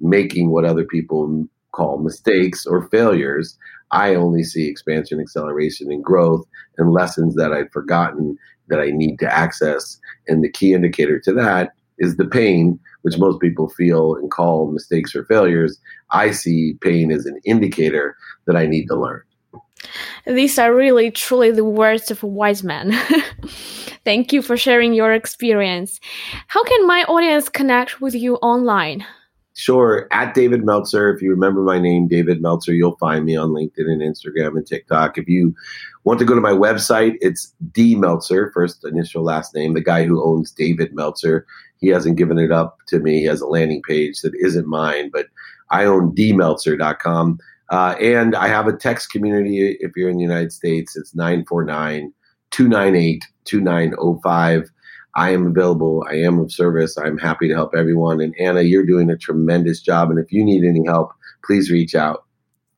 making 0.00 0.50
what 0.50 0.64
other 0.64 0.84
people 0.84 1.46
call 1.72 1.98
mistakes 1.98 2.64
or 2.64 2.88
failures. 2.88 3.58
I 3.90 4.14
only 4.14 4.44
see 4.44 4.68
expansion, 4.68 5.20
acceleration, 5.20 5.90
and 5.90 6.02
growth 6.02 6.46
and 6.78 6.92
lessons 6.92 7.34
that 7.36 7.52
I've 7.52 7.72
forgotten 7.72 8.38
that 8.68 8.80
I 8.80 8.90
need 8.90 9.18
to 9.18 9.32
access. 9.32 9.98
And 10.28 10.42
the 10.42 10.50
key 10.50 10.74
indicator 10.74 11.20
to 11.20 11.32
that 11.34 11.72
is 11.98 12.16
the 12.16 12.26
pain, 12.26 12.78
which 13.02 13.18
most 13.18 13.40
people 13.40 13.68
feel 13.68 14.14
and 14.16 14.30
call 14.30 14.70
mistakes 14.70 15.14
or 15.14 15.24
failures. 15.24 15.78
I 16.10 16.30
see 16.30 16.74
pain 16.80 17.10
as 17.10 17.26
an 17.26 17.40
indicator 17.44 18.16
that 18.46 18.56
I 18.56 18.66
need 18.66 18.86
to 18.86 18.96
learn. 18.96 19.22
These 20.26 20.58
are 20.58 20.74
really 20.74 21.10
truly 21.10 21.50
the 21.50 21.64
words 21.64 22.10
of 22.10 22.22
a 22.22 22.26
wise 22.26 22.62
man. 22.64 22.92
Thank 24.04 24.32
you 24.32 24.42
for 24.42 24.56
sharing 24.56 24.94
your 24.94 25.12
experience. 25.12 26.00
How 26.48 26.62
can 26.64 26.86
my 26.86 27.04
audience 27.04 27.48
connect 27.48 28.00
with 28.00 28.14
you 28.14 28.36
online? 28.36 29.04
Sure. 29.58 30.06
At 30.12 30.34
David 30.34 30.66
Meltzer. 30.66 31.08
If 31.08 31.22
you 31.22 31.30
remember 31.30 31.62
my 31.62 31.78
name, 31.78 32.08
David 32.08 32.42
Meltzer, 32.42 32.74
you'll 32.74 32.98
find 32.98 33.24
me 33.24 33.36
on 33.36 33.52
LinkedIn 33.52 33.90
and 33.90 34.02
Instagram 34.02 34.48
and 34.48 34.66
TikTok. 34.66 35.16
If 35.16 35.28
you 35.28 35.54
want 36.04 36.18
to 36.18 36.26
go 36.26 36.34
to 36.34 36.42
my 36.42 36.52
website, 36.52 37.14
it's 37.22 37.54
D 37.72 37.94
Meltzer, 37.94 38.50
first 38.52 38.84
initial 38.84 39.24
last 39.24 39.54
name, 39.54 39.72
the 39.72 39.80
guy 39.80 40.04
who 40.04 40.22
owns 40.22 40.50
David 40.50 40.94
Meltzer. 40.94 41.46
He 41.78 41.88
hasn't 41.88 42.18
given 42.18 42.38
it 42.38 42.52
up 42.52 42.80
to 42.88 42.98
me. 42.98 43.20
He 43.20 43.24
has 43.24 43.40
a 43.40 43.46
landing 43.46 43.80
page 43.88 44.20
that 44.20 44.34
isn't 44.34 44.68
mine, 44.68 45.08
but 45.10 45.28
I 45.70 45.86
own 45.86 46.14
dmeltzer.com. 46.14 47.38
Uh, 47.70 47.96
and 47.98 48.36
I 48.36 48.48
have 48.48 48.66
a 48.66 48.76
text 48.76 49.10
community 49.10 49.78
if 49.80 49.92
you're 49.96 50.10
in 50.10 50.18
the 50.18 50.22
United 50.22 50.52
States. 50.52 50.96
It's 50.96 51.14
949 51.14 52.12
298 52.50 53.24
2905. 53.46 54.70
I 55.16 55.30
am 55.30 55.46
available. 55.46 56.04
I 56.08 56.16
am 56.16 56.38
of 56.38 56.52
service. 56.52 56.98
I'm 56.98 57.16
happy 57.16 57.48
to 57.48 57.54
help 57.54 57.74
everyone. 57.74 58.20
And 58.20 58.34
Anna, 58.38 58.60
you're 58.60 58.84
doing 58.84 59.08
a 59.10 59.16
tremendous 59.16 59.80
job. 59.80 60.10
And 60.10 60.18
if 60.18 60.30
you 60.30 60.44
need 60.44 60.62
any 60.62 60.84
help, 60.84 61.12
please 61.42 61.70
reach 61.70 61.94
out. 61.94 62.24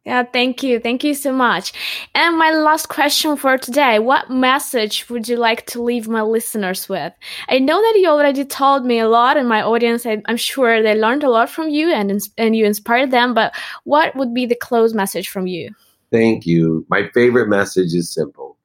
Yeah, 0.04 0.22
thank 0.22 0.62
you. 0.62 0.78
Thank 0.78 1.02
you 1.04 1.14
so 1.14 1.32
much. 1.32 1.72
And 2.14 2.38
my 2.38 2.52
last 2.52 2.88
question 2.88 3.36
for 3.36 3.58
today 3.58 3.98
What 3.98 4.30
message 4.30 5.10
would 5.10 5.28
you 5.28 5.36
like 5.36 5.66
to 5.66 5.82
leave 5.82 6.08
my 6.08 6.22
listeners 6.22 6.88
with? 6.88 7.12
I 7.48 7.58
know 7.58 7.78
that 7.78 7.98
you 7.98 8.08
already 8.08 8.44
told 8.44 8.86
me 8.86 9.00
a 9.00 9.08
lot, 9.08 9.36
and 9.36 9.48
my 9.48 9.60
audience, 9.60 10.06
I, 10.06 10.22
am 10.26 10.38
sure 10.38 10.82
they 10.82 10.94
learned 10.94 11.24
a 11.24 11.28
lot 11.28 11.50
from 11.50 11.68
you 11.68 11.92
and, 11.92 12.22
and 12.38 12.56
you 12.56 12.64
inspired 12.64 13.10
them. 13.10 13.34
But 13.34 13.54
what 13.84 14.16
would 14.16 14.32
be 14.32 14.46
the 14.46 14.54
close 14.54 14.94
message 14.94 15.28
from 15.28 15.46
you? 15.46 15.74
Thank 16.10 16.46
you. 16.46 16.86
My 16.88 17.10
favorite 17.12 17.48
message 17.48 17.92
is 17.92 18.10
simple 18.10 18.56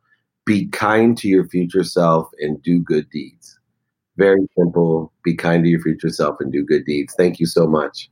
be 0.45 0.67
kind 0.67 1.17
to 1.17 1.27
your 1.27 1.47
future 1.47 1.83
self 1.83 2.29
and 2.39 2.61
do 2.63 2.79
good 2.79 3.09
deeds. 3.09 3.59
Very 4.17 4.47
simple. 4.57 5.11
Be 5.23 5.35
kind 5.35 5.63
to 5.63 5.69
your 5.69 5.81
future 5.81 6.09
self 6.09 6.37
and 6.39 6.51
do 6.51 6.65
good 6.65 6.85
deeds. 6.85 7.13
Thank 7.17 7.39
you 7.39 7.45
so 7.45 7.67
much. 7.67 8.09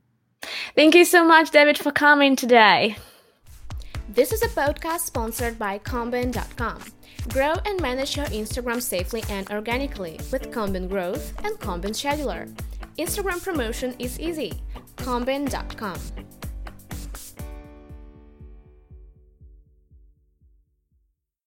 Thank 0.74 0.94
you 0.94 1.04
so 1.04 1.24
much, 1.24 1.50
David, 1.50 1.78
for 1.78 1.92
coming 1.92 2.34
today. 2.34 2.96
This 4.08 4.32
is 4.32 4.42
a 4.42 4.48
podcast 4.48 5.00
sponsored 5.00 5.58
by 5.58 5.78
Combin.com. 5.78 6.82
Grow 7.28 7.54
and 7.64 7.80
manage 7.80 8.16
your 8.16 8.26
Instagram 8.26 8.82
safely 8.82 9.22
and 9.30 9.48
organically 9.50 10.18
with 10.32 10.50
Combin 10.50 10.88
Growth 10.88 11.32
and 11.44 11.58
Combin 11.60 11.92
Scheduler. 11.92 12.52
Instagram 12.98 13.42
promotion 13.42 13.94
is 13.98 14.18
easy. 14.18 14.52
Combin.com. 14.96 15.98